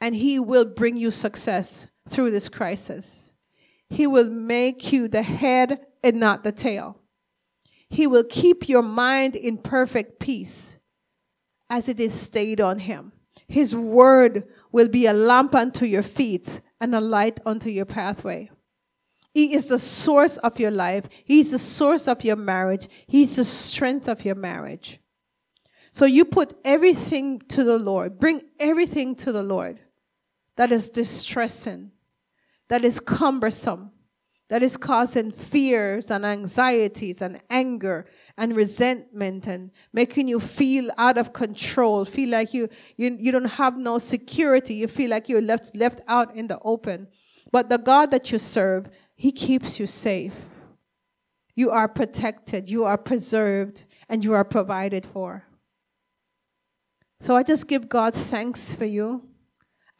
And 0.00 0.14
he 0.14 0.38
will 0.38 0.64
bring 0.64 0.96
you 0.96 1.10
success 1.10 1.89
through 2.08 2.30
this 2.30 2.48
crisis. 2.48 3.32
He 3.88 4.06
will 4.06 4.28
make 4.28 4.92
you 4.92 5.08
the 5.08 5.22
head 5.22 5.80
and 6.02 6.20
not 6.20 6.42
the 6.42 6.52
tail. 6.52 6.98
He 7.88 8.06
will 8.06 8.24
keep 8.24 8.68
your 8.68 8.82
mind 8.82 9.34
in 9.34 9.58
perfect 9.58 10.20
peace 10.20 10.78
as 11.68 11.88
it 11.88 11.98
is 11.98 12.14
stayed 12.14 12.60
on 12.60 12.78
him. 12.78 13.12
His 13.48 13.74
word 13.74 14.44
will 14.70 14.88
be 14.88 15.06
a 15.06 15.12
lamp 15.12 15.54
unto 15.54 15.84
your 15.84 16.04
feet 16.04 16.60
and 16.80 16.94
a 16.94 17.00
light 17.00 17.40
unto 17.44 17.68
your 17.68 17.84
pathway. 17.84 18.50
He 19.34 19.54
is 19.54 19.66
the 19.66 19.78
source 19.78 20.36
of 20.38 20.58
your 20.58 20.70
life. 20.70 21.08
He's 21.24 21.50
the 21.50 21.58
source 21.58 22.08
of 22.08 22.24
your 22.24 22.36
marriage. 22.36 22.88
He's 23.06 23.36
the 23.36 23.44
strength 23.44 24.08
of 24.08 24.24
your 24.24 24.34
marriage. 24.34 25.00
So 25.92 26.04
you 26.04 26.24
put 26.24 26.54
everything 26.64 27.40
to 27.48 27.64
the 27.64 27.78
Lord. 27.78 28.18
Bring 28.18 28.42
everything 28.60 29.16
to 29.16 29.32
the 29.32 29.42
Lord 29.42 29.80
that 30.60 30.72
is 30.72 30.90
distressing, 30.90 31.90
that 32.68 32.84
is 32.84 33.00
cumbersome, 33.00 33.90
that 34.50 34.62
is 34.62 34.76
causing 34.76 35.30
fears 35.32 36.10
and 36.10 36.26
anxieties 36.26 37.22
and 37.22 37.40
anger 37.48 38.04
and 38.36 38.54
resentment 38.54 39.46
and 39.46 39.70
making 39.94 40.28
you 40.28 40.38
feel 40.38 40.90
out 40.98 41.16
of 41.16 41.32
control, 41.32 42.04
feel 42.04 42.28
like 42.28 42.52
you, 42.52 42.68
you, 42.98 43.16
you 43.18 43.32
don't 43.32 43.52
have 43.52 43.78
no 43.78 43.96
security, 43.96 44.74
you 44.74 44.86
feel 44.86 45.08
like 45.08 45.30
you're 45.30 45.40
left, 45.40 45.74
left 45.74 46.02
out 46.06 46.36
in 46.36 46.46
the 46.46 46.58
open. 46.60 47.08
But 47.50 47.70
the 47.70 47.78
God 47.78 48.10
that 48.10 48.30
you 48.30 48.38
serve, 48.38 48.90
He 49.16 49.32
keeps 49.32 49.80
you 49.80 49.86
safe. 49.86 50.44
You 51.54 51.70
are 51.70 51.88
protected, 51.88 52.68
you 52.68 52.84
are 52.84 52.98
preserved, 52.98 53.86
and 54.10 54.22
you 54.22 54.34
are 54.34 54.44
provided 54.44 55.06
for. 55.06 55.42
So 57.18 57.34
I 57.34 57.44
just 57.44 57.66
give 57.66 57.88
God 57.88 58.12
thanks 58.12 58.74
for 58.74 58.84
you. 58.84 59.29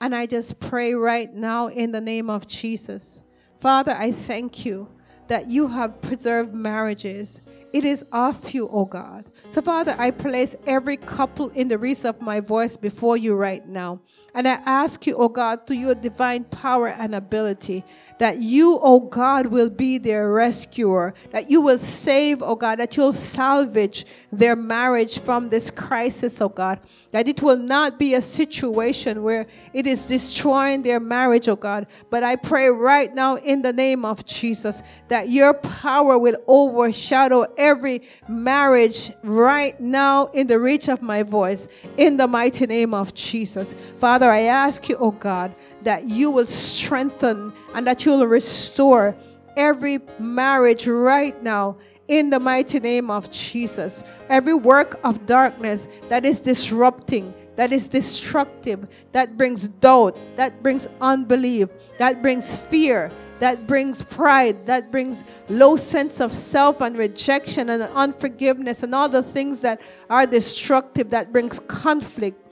And 0.00 0.14
I 0.14 0.24
just 0.26 0.58
pray 0.60 0.94
right 0.94 1.32
now 1.32 1.66
in 1.68 1.92
the 1.92 2.00
name 2.00 2.30
of 2.30 2.46
Jesus. 2.46 3.22
Father, 3.58 3.92
I 3.92 4.12
thank 4.12 4.64
you 4.64 4.88
that 5.28 5.46
you 5.46 5.68
have 5.68 6.00
preserved 6.00 6.54
marriages. 6.54 7.42
It 7.74 7.84
is 7.84 8.02
of 8.10 8.50
you, 8.50 8.66
O 8.66 8.80
oh 8.80 8.84
God. 8.86 9.26
So, 9.48 9.60
Father, 9.60 9.94
I 9.98 10.10
place 10.10 10.56
every 10.66 10.96
couple 10.96 11.50
in 11.50 11.68
the 11.68 11.78
reach 11.78 12.04
of 12.04 12.20
my 12.20 12.40
voice 12.40 12.76
before 12.76 13.16
you 13.16 13.34
right 13.34 13.64
now. 13.68 14.00
And 14.34 14.48
I 14.48 14.54
ask 14.64 15.06
you, 15.06 15.14
O 15.16 15.24
oh 15.24 15.28
God, 15.28 15.66
to 15.66 15.76
your 15.76 15.94
divine 15.94 16.44
power 16.44 16.88
and 16.88 17.14
ability, 17.14 17.84
that 18.20 18.42
you, 18.42 18.78
oh 18.82 19.00
God, 19.00 19.46
will 19.46 19.70
be 19.70 19.96
their 19.96 20.30
rescuer, 20.30 21.14
that 21.30 21.50
you 21.50 21.62
will 21.62 21.78
save, 21.78 22.42
O 22.42 22.54
God, 22.54 22.78
that 22.78 22.94
you'll 22.94 23.14
salvage 23.14 24.04
their 24.30 24.54
marriage 24.54 25.20
from 25.20 25.48
this 25.48 25.70
crisis, 25.70 26.40
O 26.42 26.50
God 26.50 26.78
that 27.10 27.26
it 27.26 27.42
will 27.42 27.56
not 27.56 27.98
be 27.98 28.14
a 28.14 28.22
situation 28.22 29.22
where 29.22 29.46
it 29.72 29.86
is 29.86 30.06
destroying 30.06 30.82
their 30.82 31.00
marriage, 31.00 31.48
oh 31.48 31.56
God. 31.56 31.86
But 32.08 32.22
I 32.22 32.36
pray 32.36 32.68
right 32.68 33.12
now 33.14 33.36
in 33.36 33.62
the 33.62 33.72
name 33.72 34.04
of 34.04 34.24
Jesus 34.24 34.82
that 35.08 35.28
your 35.28 35.54
power 35.54 36.18
will 36.18 36.36
overshadow 36.46 37.46
every 37.56 38.02
marriage 38.28 39.12
right 39.22 39.78
now 39.80 40.26
in 40.26 40.46
the 40.46 40.58
reach 40.58 40.88
of 40.88 41.02
my 41.02 41.22
voice 41.22 41.68
in 41.96 42.16
the 42.16 42.28
mighty 42.28 42.66
name 42.66 42.94
of 42.94 43.14
Jesus. 43.14 43.74
Father, 43.74 44.30
I 44.30 44.42
ask 44.42 44.88
you, 44.88 44.96
oh 44.98 45.12
God, 45.12 45.52
that 45.82 46.04
you 46.04 46.30
will 46.30 46.46
strengthen 46.46 47.52
and 47.74 47.86
that 47.86 48.04
you 48.04 48.12
will 48.12 48.26
restore 48.26 49.16
every 49.56 49.98
marriage 50.18 50.86
right 50.86 51.40
now 51.42 51.76
in 52.08 52.28
the 52.28 52.40
mighty 52.40 52.80
name 52.80 53.10
of 53.10 53.30
Jesus. 53.30 54.02
Every 54.28 54.54
work 54.54 54.98
of 55.04 55.26
darkness 55.26 55.88
that 56.08 56.24
is 56.24 56.40
disrupting, 56.40 57.32
that 57.56 57.72
is 57.72 57.86
destructive, 57.86 58.88
that 59.12 59.36
brings 59.36 59.68
doubt, 59.68 60.18
that 60.36 60.62
brings 60.62 60.88
unbelief, 61.00 61.68
that 61.98 62.20
brings 62.20 62.56
fear, 62.56 63.12
that 63.38 63.66
brings 63.66 64.02
pride, 64.02 64.66
that 64.66 64.90
brings 64.90 65.24
low 65.48 65.76
sense 65.76 66.20
of 66.20 66.34
self 66.34 66.80
and 66.80 66.96
rejection 66.96 67.70
and 67.70 67.82
unforgiveness 67.82 68.82
and 68.82 68.94
all 68.94 69.08
the 69.08 69.22
things 69.22 69.60
that 69.60 69.80
are 70.10 70.26
destructive, 70.26 71.10
that 71.10 71.32
brings 71.32 71.60
conflict 71.60 72.49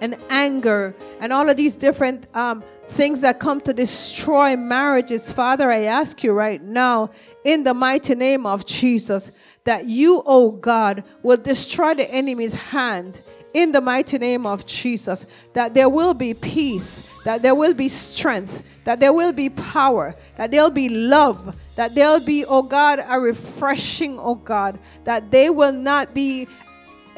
and 0.00 0.16
anger 0.30 0.94
and 1.20 1.32
all 1.32 1.48
of 1.48 1.56
these 1.56 1.76
different 1.76 2.34
um, 2.36 2.62
things 2.88 3.20
that 3.20 3.38
come 3.38 3.60
to 3.62 3.72
destroy 3.72 4.56
marriages. 4.56 5.32
Father, 5.32 5.70
I 5.70 5.84
ask 5.84 6.22
you 6.24 6.32
right 6.32 6.62
now, 6.62 7.10
in 7.44 7.64
the 7.64 7.74
mighty 7.74 8.14
name 8.14 8.46
of 8.46 8.66
Jesus, 8.66 9.32
that 9.64 9.86
you, 9.86 10.22
oh 10.26 10.52
God, 10.52 11.04
will 11.22 11.36
destroy 11.36 11.94
the 11.94 12.10
enemy's 12.10 12.54
hand. 12.54 13.22
In 13.54 13.72
the 13.72 13.80
mighty 13.80 14.18
name 14.18 14.46
of 14.46 14.66
Jesus, 14.66 15.26
that 15.54 15.72
there 15.72 15.88
will 15.88 16.12
be 16.14 16.34
peace, 16.34 17.22
that 17.24 17.40
there 17.40 17.54
will 17.54 17.72
be 17.72 17.88
strength, 17.88 18.62
that 18.84 19.00
there 19.00 19.12
will 19.12 19.32
be 19.32 19.48
power, 19.48 20.14
that 20.36 20.50
there'll 20.50 20.70
be 20.70 20.88
love, 20.90 21.56
that 21.74 21.94
there'll 21.94 22.20
be, 22.20 22.44
oh 22.44 22.62
God, 22.62 23.02
a 23.08 23.18
refreshing, 23.18 24.18
oh 24.18 24.34
God, 24.34 24.78
that 25.04 25.30
they 25.30 25.48
will 25.48 25.72
not 25.72 26.12
be 26.14 26.46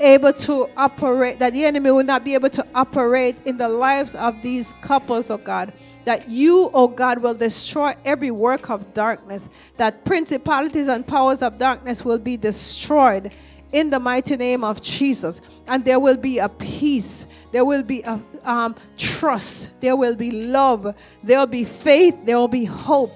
able 0.00 0.32
to 0.32 0.68
operate, 0.76 1.38
that 1.38 1.52
the 1.52 1.64
enemy 1.64 1.90
will 1.90 2.04
not 2.04 2.24
be 2.24 2.34
able 2.34 2.50
to 2.50 2.66
operate 2.74 3.46
in 3.46 3.56
the 3.56 3.68
lives 3.68 4.14
of 4.14 4.40
these 4.42 4.72
couples, 4.80 5.30
oh 5.30 5.38
God. 5.38 5.72
That 6.04 6.28
you, 6.28 6.70
oh 6.72 6.88
God, 6.88 7.22
will 7.22 7.34
destroy 7.34 7.94
every 8.04 8.30
work 8.30 8.70
of 8.70 8.94
darkness, 8.94 9.48
that 9.76 10.04
principalities 10.04 10.88
and 10.88 11.06
powers 11.06 11.42
of 11.42 11.58
darkness 11.58 12.04
will 12.04 12.18
be 12.18 12.36
destroyed 12.36 13.34
in 13.72 13.90
the 13.90 14.00
mighty 14.00 14.36
name 14.36 14.64
of 14.64 14.82
Jesus. 14.82 15.40
And 15.68 15.84
there 15.84 16.00
will 16.00 16.16
be 16.16 16.38
a 16.38 16.48
peace, 16.48 17.26
there 17.52 17.64
will 17.64 17.82
be 17.82 18.02
a 18.02 18.20
um, 18.44 18.74
trust, 18.96 19.80
there 19.80 19.96
will 19.96 20.16
be 20.16 20.30
love, 20.30 20.94
there 21.22 21.38
will 21.38 21.46
be 21.46 21.64
faith, 21.64 22.24
there 22.24 22.36
will 22.36 22.48
be 22.48 22.64
hope 22.64 23.10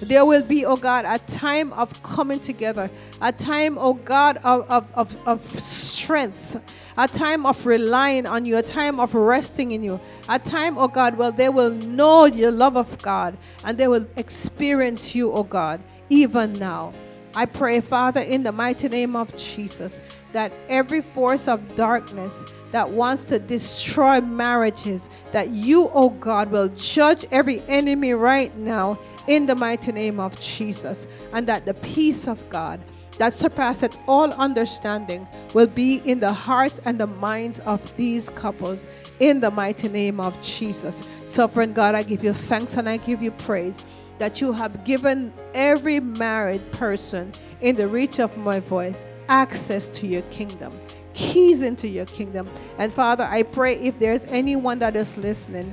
there 0.00 0.24
will 0.24 0.42
be, 0.42 0.64
oh 0.64 0.76
God, 0.76 1.04
a 1.06 1.18
time 1.30 1.72
of 1.74 2.02
coming 2.02 2.40
together, 2.40 2.90
a 3.20 3.32
time, 3.32 3.76
oh 3.78 3.94
God, 3.94 4.38
of, 4.38 4.68
of, 4.70 4.86
of, 4.94 5.16
of 5.26 5.60
strength, 5.60 6.60
a 6.96 7.06
time 7.06 7.44
of 7.44 7.64
relying 7.66 8.26
on 8.26 8.46
you, 8.46 8.56
a 8.56 8.62
time 8.62 8.98
of 8.98 9.14
resting 9.14 9.72
in 9.72 9.82
you, 9.82 10.00
a 10.28 10.38
time, 10.38 10.78
oh 10.78 10.88
God, 10.88 11.18
where 11.18 11.30
they 11.30 11.48
will 11.48 11.70
know 11.70 12.24
your 12.24 12.50
love 12.50 12.76
of 12.76 13.00
God 13.02 13.36
and 13.64 13.76
they 13.76 13.88
will 13.88 14.06
experience 14.16 15.14
you, 15.14 15.32
oh 15.32 15.42
God, 15.42 15.82
even 16.08 16.54
now. 16.54 16.94
I 17.34 17.46
pray, 17.46 17.80
Father, 17.80 18.20
in 18.20 18.42
the 18.42 18.50
mighty 18.50 18.88
name 18.88 19.14
of 19.14 19.36
Jesus, 19.36 20.02
that 20.32 20.52
every 20.68 21.00
force 21.00 21.46
of 21.46 21.76
darkness 21.76 22.44
that 22.72 22.90
wants 22.90 23.24
to 23.26 23.38
destroy 23.38 24.20
marriages, 24.20 25.10
that 25.32 25.50
you, 25.50 25.90
oh 25.92 26.10
God, 26.10 26.50
will 26.50 26.68
judge 26.68 27.24
every 27.30 27.62
enemy 27.68 28.14
right 28.14 28.54
now 28.56 28.98
in 29.28 29.46
the 29.46 29.54
mighty 29.54 29.92
name 29.92 30.18
of 30.18 30.40
Jesus, 30.40 31.06
and 31.32 31.46
that 31.46 31.66
the 31.66 31.74
peace 31.74 32.26
of 32.26 32.48
God 32.48 32.80
that 33.18 33.34
surpasseth 33.34 33.98
all 34.08 34.32
understanding 34.32 35.28
will 35.52 35.66
be 35.66 35.96
in 36.06 36.20
the 36.20 36.32
hearts 36.32 36.80
and 36.86 36.98
the 36.98 37.06
minds 37.06 37.60
of 37.60 37.94
these 37.96 38.30
couples 38.30 38.86
in 39.20 39.40
the 39.40 39.50
mighty 39.50 39.90
name 39.90 40.18
of 40.18 40.40
Jesus. 40.40 41.06
Sovereign 41.24 41.74
God, 41.74 41.94
I 41.94 42.02
give 42.02 42.24
you 42.24 42.32
thanks 42.32 42.78
and 42.78 42.88
I 42.88 42.96
give 42.96 43.20
you 43.22 43.30
praise 43.32 43.84
that 44.20 44.38
you 44.38 44.52
have 44.52 44.84
given 44.84 45.32
every 45.54 45.98
married 45.98 46.60
person 46.72 47.32
in 47.62 47.74
the 47.74 47.88
reach 47.88 48.20
of 48.20 48.36
my 48.36 48.60
voice 48.60 49.06
access 49.30 49.88
to 49.88 50.06
your 50.06 50.20
kingdom, 50.22 50.78
keys 51.14 51.62
into 51.62 51.88
your 51.88 52.04
kingdom. 52.04 52.46
And 52.78 52.92
Father, 52.92 53.24
I 53.24 53.42
pray 53.42 53.76
if 53.76 53.98
there's 53.98 54.26
anyone 54.26 54.78
that 54.80 54.94
is 54.94 55.16
listening 55.16 55.72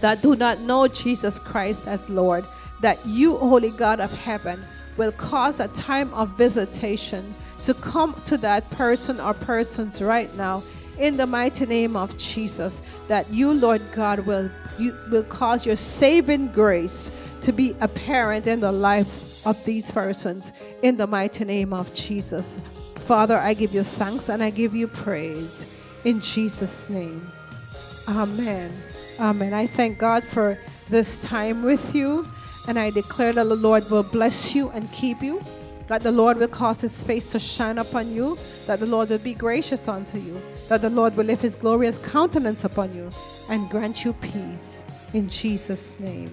that 0.00 0.20
do 0.20 0.36
not 0.36 0.60
know 0.60 0.88
Jesus 0.88 1.38
Christ 1.38 1.88
as 1.88 2.06
Lord, 2.10 2.44
that 2.82 2.98
you, 3.06 3.38
Holy 3.38 3.70
God 3.70 3.98
of 3.98 4.12
heaven, 4.22 4.62
will 4.98 5.12
cause 5.12 5.58
a 5.58 5.68
time 5.68 6.12
of 6.12 6.36
visitation 6.36 7.34
to 7.64 7.72
come 7.72 8.20
to 8.26 8.36
that 8.36 8.68
person 8.72 9.20
or 9.20 9.32
persons 9.32 10.02
right 10.02 10.32
now 10.36 10.62
in 10.98 11.16
the 11.16 11.26
mighty 11.26 11.66
name 11.66 11.96
of 11.96 12.16
Jesus 12.18 12.82
that 13.08 13.28
you 13.30 13.52
Lord 13.52 13.82
God 13.94 14.20
will 14.20 14.50
you 14.78 14.94
will 15.10 15.24
cause 15.24 15.66
your 15.66 15.76
saving 15.76 16.48
grace 16.48 17.10
to 17.42 17.52
be 17.52 17.74
apparent 17.80 18.46
in 18.46 18.60
the 18.60 18.72
life 18.72 19.46
of 19.46 19.62
these 19.64 19.90
persons 19.90 20.52
in 20.82 20.96
the 20.96 21.06
mighty 21.06 21.44
name 21.44 21.72
of 21.72 21.92
Jesus. 21.94 22.60
Father, 23.00 23.38
I 23.38 23.54
give 23.54 23.74
you 23.74 23.82
thanks 23.82 24.28
and 24.28 24.42
I 24.42 24.50
give 24.50 24.74
you 24.74 24.86
praise 24.86 25.82
in 26.04 26.20
Jesus 26.20 26.88
name. 26.90 27.30
Amen. 28.08 28.72
Amen. 29.18 29.52
I 29.52 29.66
thank 29.66 29.98
God 29.98 30.24
for 30.24 30.58
this 30.90 31.22
time 31.22 31.62
with 31.62 31.94
you 31.94 32.26
and 32.68 32.78
I 32.78 32.90
declare 32.90 33.32
that 33.32 33.44
the 33.44 33.56
Lord 33.56 33.88
will 33.90 34.02
bless 34.02 34.54
you 34.54 34.70
and 34.70 34.90
keep 34.92 35.22
you 35.22 35.42
that 35.88 36.02
the 36.02 36.12
Lord 36.12 36.36
will 36.36 36.48
cause 36.48 36.80
his 36.80 37.02
face 37.02 37.32
to 37.32 37.40
shine 37.40 37.78
upon 37.78 38.12
you, 38.12 38.38
that 38.66 38.78
the 38.78 38.86
Lord 38.86 39.08
will 39.08 39.18
be 39.18 39.34
gracious 39.34 39.88
unto 39.88 40.18
you, 40.18 40.40
that 40.68 40.82
the 40.82 40.90
Lord 40.90 41.16
will 41.16 41.24
lift 41.24 41.42
his 41.42 41.54
glorious 41.54 41.98
countenance 41.98 42.64
upon 42.64 42.94
you 42.94 43.10
and 43.50 43.68
grant 43.70 44.04
you 44.04 44.12
peace. 44.12 44.84
In 45.14 45.28
Jesus' 45.28 45.98
name, 45.98 46.32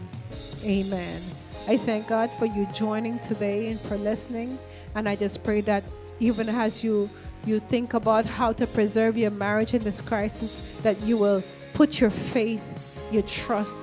amen. 0.64 1.22
I 1.68 1.78
thank 1.78 2.08
God 2.08 2.32
for 2.34 2.46
you 2.46 2.68
joining 2.74 3.18
today 3.20 3.72
and 3.72 3.80
for 3.80 3.98
listening. 3.98 4.60
And 4.94 5.10
I 5.10 5.16
just 5.16 5.44
pray 5.44 5.62
that 5.62 5.84
even 6.20 6.48
as 6.50 6.84
you 6.84 7.10
you 7.46 7.60
think 7.60 7.94
about 7.94 8.26
how 8.26 8.52
to 8.54 8.66
preserve 8.66 9.18
your 9.18 9.30
marriage 9.30 9.76
in 9.76 9.84
this 9.84 10.02
crisis, 10.02 10.80
that 10.82 11.00
you 11.02 11.16
will 11.16 11.44
put 11.76 12.02
your 12.02 12.10
faith, 12.10 13.00
your 13.12 13.22
trust 13.24 13.78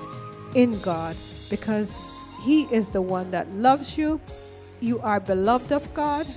in 0.53 0.77
God, 0.81 1.15
because 1.49 1.93
He 2.43 2.63
is 2.63 2.89
the 2.89 3.01
one 3.01 3.31
that 3.31 3.49
loves 3.51 3.97
you 3.97 4.19
you 4.83 4.99
are 4.99 5.19
beloved 5.19 5.71
of 5.71 5.91
God 5.93 6.27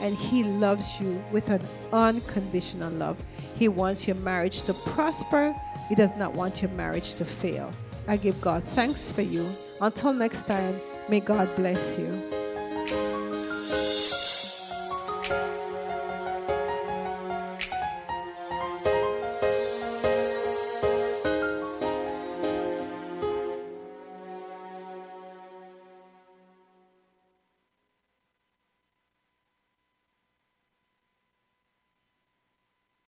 and 0.00 0.14
He 0.14 0.42
loves 0.42 1.00
you 1.00 1.22
with 1.30 1.48
an 1.48 1.62
unconditional 1.92 2.92
love. 2.92 3.16
He 3.54 3.68
wants 3.68 4.08
your 4.08 4.16
marriage 4.16 4.62
to 4.62 4.74
prosper, 4.74 5.54
He 5.88 5.94
does 5.94 6.16
not 6.16 6.34
want 6.34 6.62
your 6.62 6.70
marriage 6.72 7.14
to 7.14 7.24
fail. 7.24 7.72
I 8.08 8.16
give 8.16 8.40
God 8.40 8.64
thanks 8.64 9.12
for 9.12 9.22
you. 9.22 9.48
Until 9.80 10.12
next 10.12 10.48
time, 10.48 10.74
may 11.08 11.20
God 11.20 11.48
bless 11.54 11.98
you. 11.98 12.41